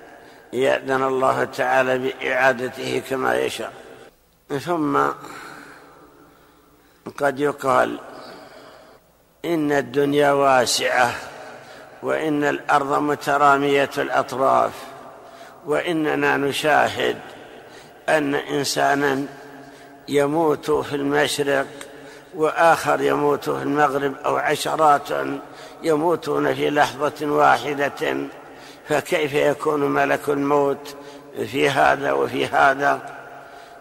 يأذن 0.52 1.02
الله 1.02 1.44
تعالى 1.44 1.98
بإعادته 1.98 3.02
كما 3.10 3.36
يشاء. 3.36 3.72
ثم 4.60 5.00
قد 7.18 7.40
يقال 7.40 7.98
إن 9.44 9.72
الدنيا 9.72 10.32
واسعة 10.32 11.14
وإن 12.02 12.44
الأرض 12.44 12.98
مترامية 13.02 13.90
الأطراف 13.98 14.72
وإننا 15.66 16.36
نشاهد 16.36 17.18
أن 18.08 18.34
إنسانا 18.34 19.26
يموت 20.08 20.70
في 20.70 20.96
المشرق 20.96 21.66
وآخر 22.34 23.00
يموت 23.00 23.50
في 23.50 23.62
المغرب 23.62 24.14
أو 24.24 24.36
عشرات 24.36 25.08
يموتون 25.82 26.54
في 26.54 26.70
لحظة 26.70 27.26
واحدة 27.26 28.16
فكيف 28.88 29.34
يكون 29.34 29.80
ملك 29.80 30.28
الموت 30.28 30.96
في 31.46 31.70
هذا 31.70 32.12
وفي 32.12 32.46
هذا؟ 32.46 33.00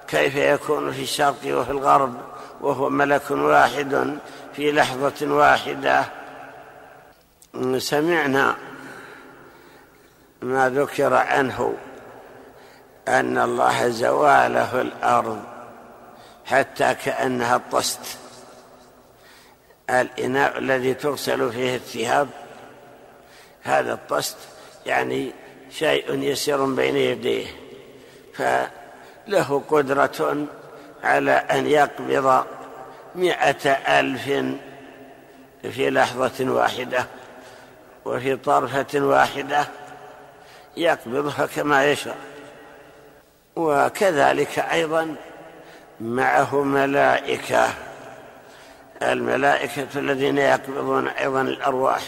كيف 0.07 0.35
يكون 0.35 0.91
في 0.91 1.01
الشرق 1.01 1.37
وفي 1.45 1.71
الغرب 1.71 2.13
وهو 2.61 2.89
ملك 2.89 3.31
واحد 3.31 4.17
في 4.53 4.71
لحظة 4.71 5.33
واحدة؟ 5.33 6.05
سمعنا 7.77 8.55
ما 10.41 10.69
ذكر 10.69 11.13
عنه 11.13 11.73
أن 13.07 13.37
الله 13.37 13.87
زواله 13.89 14.81
الأرض. 14.81 15.43
حتى 16.51 16.93
كأنها 16.93 17.55
الطست. 17.55 17.99
الإناء 19.89 20.57
الذي 20.57 20.93
تغسل 20.93 21.51
فيه 21.51 21.75
الثياب 21.75 22.29
هذا 23.63 23.93
الطست 23.93 24.37
يعني 24.85 25.31
شيء 25.71 26.13
يسير 26.13 26.65
بين 26.65 26.97
يديه 26.97 27.47
فله 28.33 29.63
قدرة 29.69 30.45
على 31.03 31.31
أن 31.31 31.67
يقبض 31.67 32.45
مئة 33.15 33.71
ألف 33.99 34.23
في 35.61 35.89
لحظة 35.89 36.51
واحدة 36.51 37.05
وفي 38.05 38.35
طرفة 38.35 38.99
واحدة 38.99 39.67
يقبضها 40.77 41.45
كما 41.45 41.91
يشاء. 41.91 42.17
وكذلك 43.55 44.59
أيضا 44.59 45.15
معه 46.01 46.63
ملائكة 46.63 47.67
الملائكة 49.01 49.87
الذين 49.95 50.37
يقبضون 50.37 51.07
أيضا 51.07 51.41
الأرواح. 51.41 52.01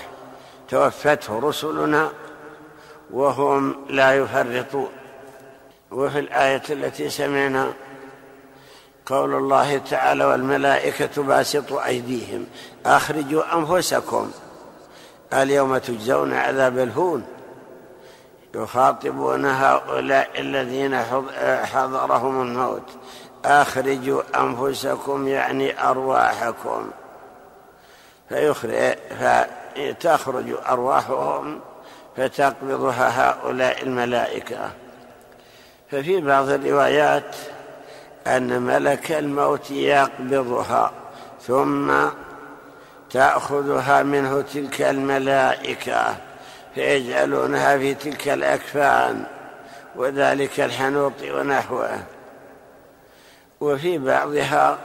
توفته 0.70 1.40
رسلنا 1.40 2.12
وهم 3.12 3.86
لا 3.90 4.14
يفرطون. 4.14 4.90
وفي 5.92 6.20
الآية 6.20 6.62
التي 6.70 7.10
سمعنا 7.10 7.74
قول 9.06 9.36
الله 9.36 9.78
تعالى 9.78 10.26
والملائكة 10.26 11.24
باسطوا 11.24 11.86
أيديهم 11.86 12.46
أخرجوا 12.86 13.58
أنفسكم 13.58 14.32
اليوم 15.34 15.78
تجزون 15.78 16.34
عذاب 16.34 16.80
الهون. 16.80 17.26
يخاطبون 18.56 19.46
هؤلاء 19.46 20.30
الذين 20.40 21.04
حضرهم 21.64 22.42
الموت. 22.42 22.90
أخرجوا 23.46 24.22
أنفسكم 24.36 25.28
يعني 25.28 25.90
أرواحكم. 25.90 26.92
فيخرج 28.30 28.96
فتخرج 29.20 30.56
أرواحهم 30.70 31.60
فتقبضها 32.18 33.30
هؤلاء 33.30 33.84
الملائكة. 33.84 34.72
ففي 35.92 36.22
بعض 36.22 36.50
الروايات 36.50 37.36
أن 38.28 38.62
ملك 38.62 39.12
الموت 39.12 39.72
يقبضها 39.72 40.92
ثم 41.42 41.94
تأخذها 43.10 44.04
منه 44.04 44.42
تلك 44.42 44.82
الملائكة 44.82 46.16
فيجعلونها 46.76 47.78
في 47.78 47.94
تلك 47.94 48.30
الأكفان 48.30 49.24
وذلك 49.96 50.60
الحنوط 50.60 51.14
ونحوه. 51.24 52.04
وفي 53.64 53.98
بعضها 53.98 54.78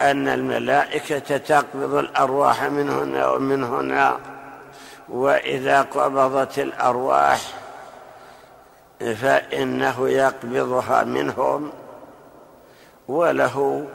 أن 0.00 0.28
الملائكة 0.28 1.36
تقبض 1.36 1.94
الأرواح 1.94 2.62
من 2.62 2.90
هنا 2.90 3.28
ومن 3.28 3.64
هنا 3.64 4.18
وإذا 5.08 5.82
قبضت 5.82 6.58
الأرواح 6.58 7.40
فإنه 9.00 10.08
يقبضها 10.08 11.04
منهم 11.04 11.72
وله 13.08 13.86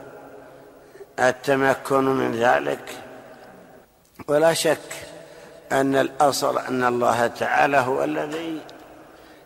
التمكن 1.18 2.04
من 2.04 2.32
ذلك. 2.32 2.92
ولا 4.28 4.52
شك 4.52 5.06
أن 5.72 5.96
الأصل 5.96 6.58
أن 6.58 6.84
الله 6.84 7.26
تعالى 7.26 7.76
هو 7.76 8.04
الذي 8.04 8.60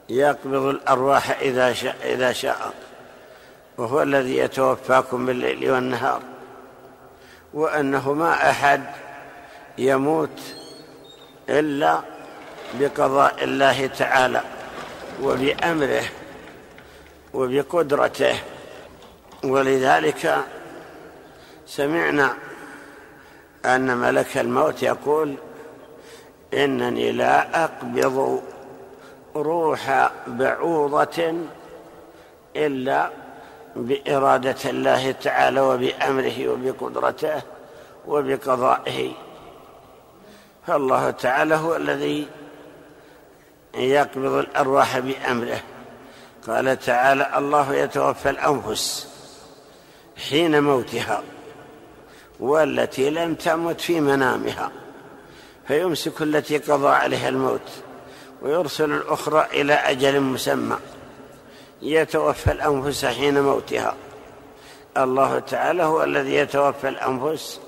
يقبض 0.09 0.65
الأرواح 0.65 1.41
إذا 1.41 1.73
شاء, 1.73 1.97
إذا 2.05 2.33
شاء. 2.33 2.73
وهو 3.81 4.03
الذي 4.03 4.37
يتوفاكم 4.37 5.27
بالليل 5.27 5.71
والنهار 5.71 6.23
وأنه 7.55 8.13
ما 8.13 8.51
أحد 8.51 8.83
يموت 9.79 10.41
إلا 11.49 12.01
بقضاء 12.75 13.45
الله 13.45 13.87
تعالى 13.87 14.43
وبأمره 15.23 16.05
وبقدرته. 17.35 18.37
ولذلك 19.45 20.45
سمعنا 21.67 22.35
أن 23.65 23.97
ملك 23.97 24.39
الموت 24.39 24.83
يقول 24.83 25.35
إنني 26.55 27.13
لا 27.13 27.65
أقبض 27.65 28.43
روح 29.37 30.11
بعوضة 30.27 31.35
إلا 32.57 33.11
بإرادة 33.77 34.71
الله 34.71 35.13
تعالى 35.13 35.61
وبأمره 35.61 36.49
وبقدرته 36.49 37.43
وبقضائه. 38.07 39.13
فالله 40.67 41.11
تعالى 41.11 41.55
هو 41.55 41.77
الذي 41.77 42.29
يقبض 43.75 44.33
الأرواح 44.33 44.99
بأمره. 44.99 45.61
قال 46.47 46.79
تعالى 46.79 47.39
الله 47.39 47.75
يتوفى 47.75 48.31
الأنفس 48.31 49.09
حين 50.29 50.63
موتها 50.63 51.23
والتي 52.41 53.11
لم 53.11 53.35
تمت 53.35 53.81
في 53.81 54.01
منامها. 54.01 54.71
فيمسك 55.69 56.23
التي 56.23 56.59
قضى 56.59 56.89
عليها 56.89 57.29
الموت 57.29 57.71
ويرسل 58.43 58.93
الأخرى 58.93 59.47
إلى 59.53 59.75
أجل 59.75 60.21
مسمى. 60.21 60.77
يتوفى 61.83 62.53
الأنفس 62.53 63.05
حين 63.05 63.41
موتها. 63.41 63.95
الله 64.97 65.39
تعالى 65.39 65.83
هو 65.83 66.05
الذي 66.05 66.35
يتوفى 66.35 66.89
الأنفس 66.89 67.61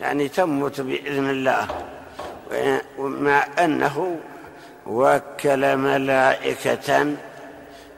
يعني 0.00 0.28
تموت 0.28 0.80
بإذن 0.80 1.30
الله. 1.30 1.66
مع 2.98 3.46
أنه 3.58 4.20
وكل 4.86 5.76
ملائكة 5.76 7.06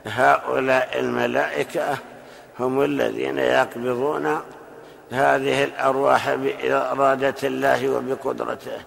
هؤلاء 0.07 0.99
الملائكة 1.01 1.99
هم 2.61 2.83
الذين 2.83 3.39
يقبضون 3.39 4.41
هذه 5.13 5.65
الأرواح 5.65 6.35
بإرادة 6.35 7.35
الله 7.45 7.89
وبقدرته. 7.89 8.79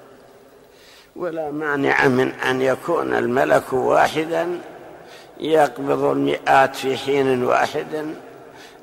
ولا 1.15 1.51
مانع 1.51 2.07
من 2.07 2.31
أن 2.31 2.61
يكون 2.61 3.13
الملك 3.13 3.73
واحدا 3.73 4.61
يقبض 5.39 6.03
المئات 6.03 6.75
في 6.75 6.97
حين 6.97 7.43
واحد 7.43 8.15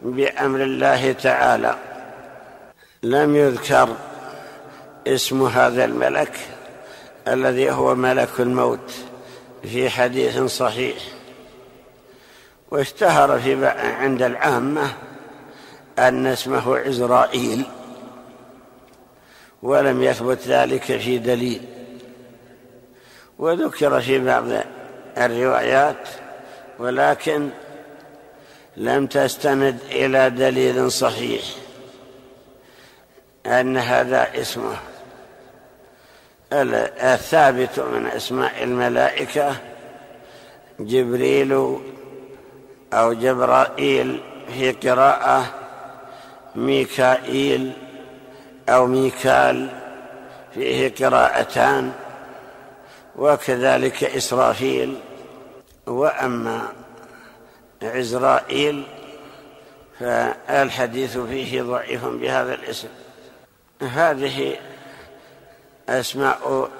بأمر 0.02 0.62
الله 0.62 1.12
تعالى. 1.12 1.74
لم 3.02 3.36
يذكر 3.36 3.88
اسم 5.06 5.46
هذا 5.46 5.84
الملك 5.84 6.32
الذي 7.28 7.70
هو 7.70 7.94
ملك 7.94 8.28
الموت 8.40 8.90
في 9.62 9.90
حديث 9.90 10.40
صحيح. 10.42 10.96
واشتهر 12.70 13.38
في 13.40 13.66
عند 14.00 14.22
العامة 14.22 14.88
أن 15.98 16.26
اسمه 16.26 16.76
عزرائيل 16.76 17.64
ولم 19.62 20.02
يثبت 20.02 20.38
ذلك 20.46 20.82
في 20.82 21.18
دليل. 21.18 21.62
وذكر 23.38 24.00
في 24.00 24.18
بعض 24.18 24.44
الروايات 25.18 26.08
ولكن 26.78 27.48
لم 28.76 29.06
تستند 29.06 29.78
إلى 29.90 30.30
دليل 30.30 30.92
صحيح 30.92 31.42
أن 33.46 33.76
هذا 33.76 34.28
اسمه 34.34 34.76
الثابت 36.52 37.80
من 37.80 38.06
أسماء 38.06 38.64
الملائكة 38.64 39.56
جبريل 40.80 41.78
أو 42.92 43.12
جبرائيل 43.12 44.20
في 44.54 44.72
قراءة 44.72 45.44
ميكائيل 46.54 47.72
أو 48.68 48.86
ميكال 48.86 49.68
فيه 50.54 50.94
قراءتان 51.00 51.92
وكذلك 53.16 54.04
إسرافيل. 54.04 54.94
وأما 55.88 56.72
عزرائيل 57.82 58.86
فالحديث 60.00 61.18
فيه 61.18 61.62
ضعيف 61.62 62.04
بهذا 62.04 62.54
الاسم. 62.54 62.88
هذه 63.82 64.56
أسماء 65.88 66.70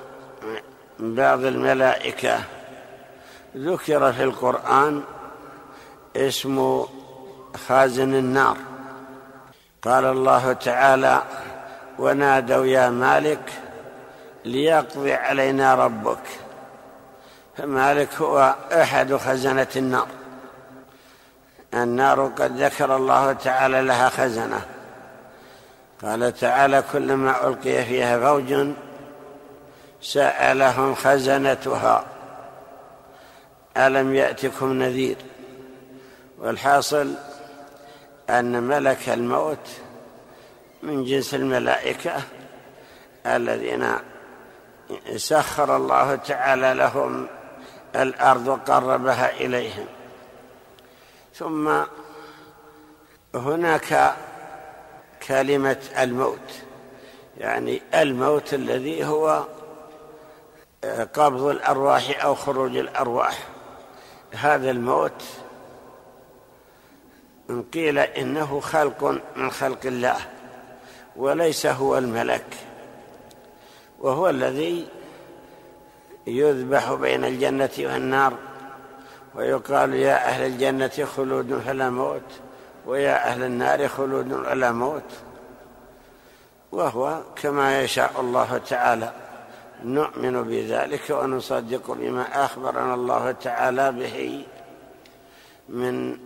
بعض 0.99 1.45
الملائكة. 1.45 2.41
ذكر 3.57 4.13
في 4.13 4.23
القرآن 4.23 5.03
اسم 6.17 6.85
خازن 7.69 8.15
النار. 8.15 8.57
قال 9.83 10.05
الله 10.05 10.53
تعالى 10.53 11.23
ونادوا 11.99 12.67
يا 12.67 12.91
مالك 12.91 13.53
ليقضي 14.45 15.13
علينا 15.13 15.75
ربك 15.75 16.19
فمالك 17.59 18.15
هو 18.15 18.55
أحد 18.73 19.17
خزنة 19.17 19.67
النار. 19.77 20.07
النار 21.75 22.27
قد 22.27 22.63
ذكر 22.63 22.97
الله 22.97 23.33
تعالى 23.33 23.83
لها 23.83 24.09
خزنة. 24.09 24.67
قال 26.03 26.35
تعالى 26.35 26.83
كلما 26.93 27.49
ألقي 27.49 27.85
فيها 27.85 28.21
فوج 28.21 28.69
سألهم 30.03 30.95
خزنتها. 30.95 32.05
ألم 33.77 34.15
يأتكم 34.15 34.73
نذير؟ 34.73 35.17
والحاصل 36.39 37.15
أن 38.31 38.63
ملك 38.63 39.09
الموت 39.09 39.69
من 40.83 41.05
جنس 41.05 41.35
الملائكة 41.35 42.13
الذين 43.27 43.87
سخر 45.17 45.77
الله 45.77 46.15
تعالى 46.15 46.75
لهم 46.75 47.27
الأرض 47.99 48.49
وقربها 48.49 49.31
إليهم. 49.31 49.87
ثم 51.35 51.83
هناك 53.35 54.15
كلمة 55.27 55.81
الموت 55.99 56.63
يعني 57.39 57.83
الموت 57.95 58.55
الذي 58.55 59.05
هو 59.05 59.45
قبض 61.15 61.43
الأرواح 61.43 62.25
أو 62.25 62.35
خروج 62.35 62.77
الأرواح. 62.77 63.39
هذا 64.33 64.71
الموت 64.71 65.23
إن 67.51 67.63
قيل 67.63 67.99
إنه 67.99 68.61
خلق 68.61 69.21
من 69.37 69.51
خلق 69.51 69.79
الله 69.85 70.17
وليس 71.17 71.67
هو 71.67 71.99
الملك 71.99 72.47
وهو 74.01 74.29
الذي 74.29 74.89
يذبح 76.29 76.95
بين 76.95 77.25
الجنة 77.25 77.71
والنار 77.79 78.33
ويقال 79.35 79.95
يا 79.95 80.29
أهل 80.29 80.47
الجنة 80.47 81.07
خلود 81.17 81.59
فلا 81.67 81.91
موت 81.91 82.31
ويا 82.87 83.29
أهل 83.29 83.43
النار 83.43 83.89
خلود 83.89 84.33
ولا 84.33 84.73
موت. 84.73 85.11
وهو 86.73 87.23
كما 87.37 87.83
يشاء 87.83 88.21
الله 88.21 88.59
تعالى. 88.59 89.13
نؤمن 89.85 90.43
بذلك 90.43 91.11
ونصدق 91.11 91.91
بما 91.91 92.45
أخبرنا 92.45 92.95
الله 92.95 93.33
تعالى 93.33 93.93
به 93.93 94.45
من 95.69 96.17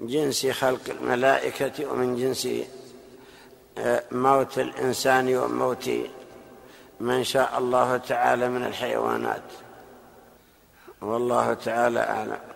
جنس 0.00 0.46
خلق 0.46 0.80
الملائكة 1.00 1.92
ومن 1.92 2.16
جنس 2.16 2.48
آه، 3.78 4.02
موت 4.12 4.58
الإنسان 4.58 5.36
وموت 5.36 5.90
من 7.00 7.24
شاء 7.24 7.58
الله 7.58 7.96
تعالى 7.96 8.48
من 8.48 8.64
الحيوانات. 8.64 9.42
والله 11.00 11.54
تعالى 11.54 12.00
أعلم. 12.00 12.55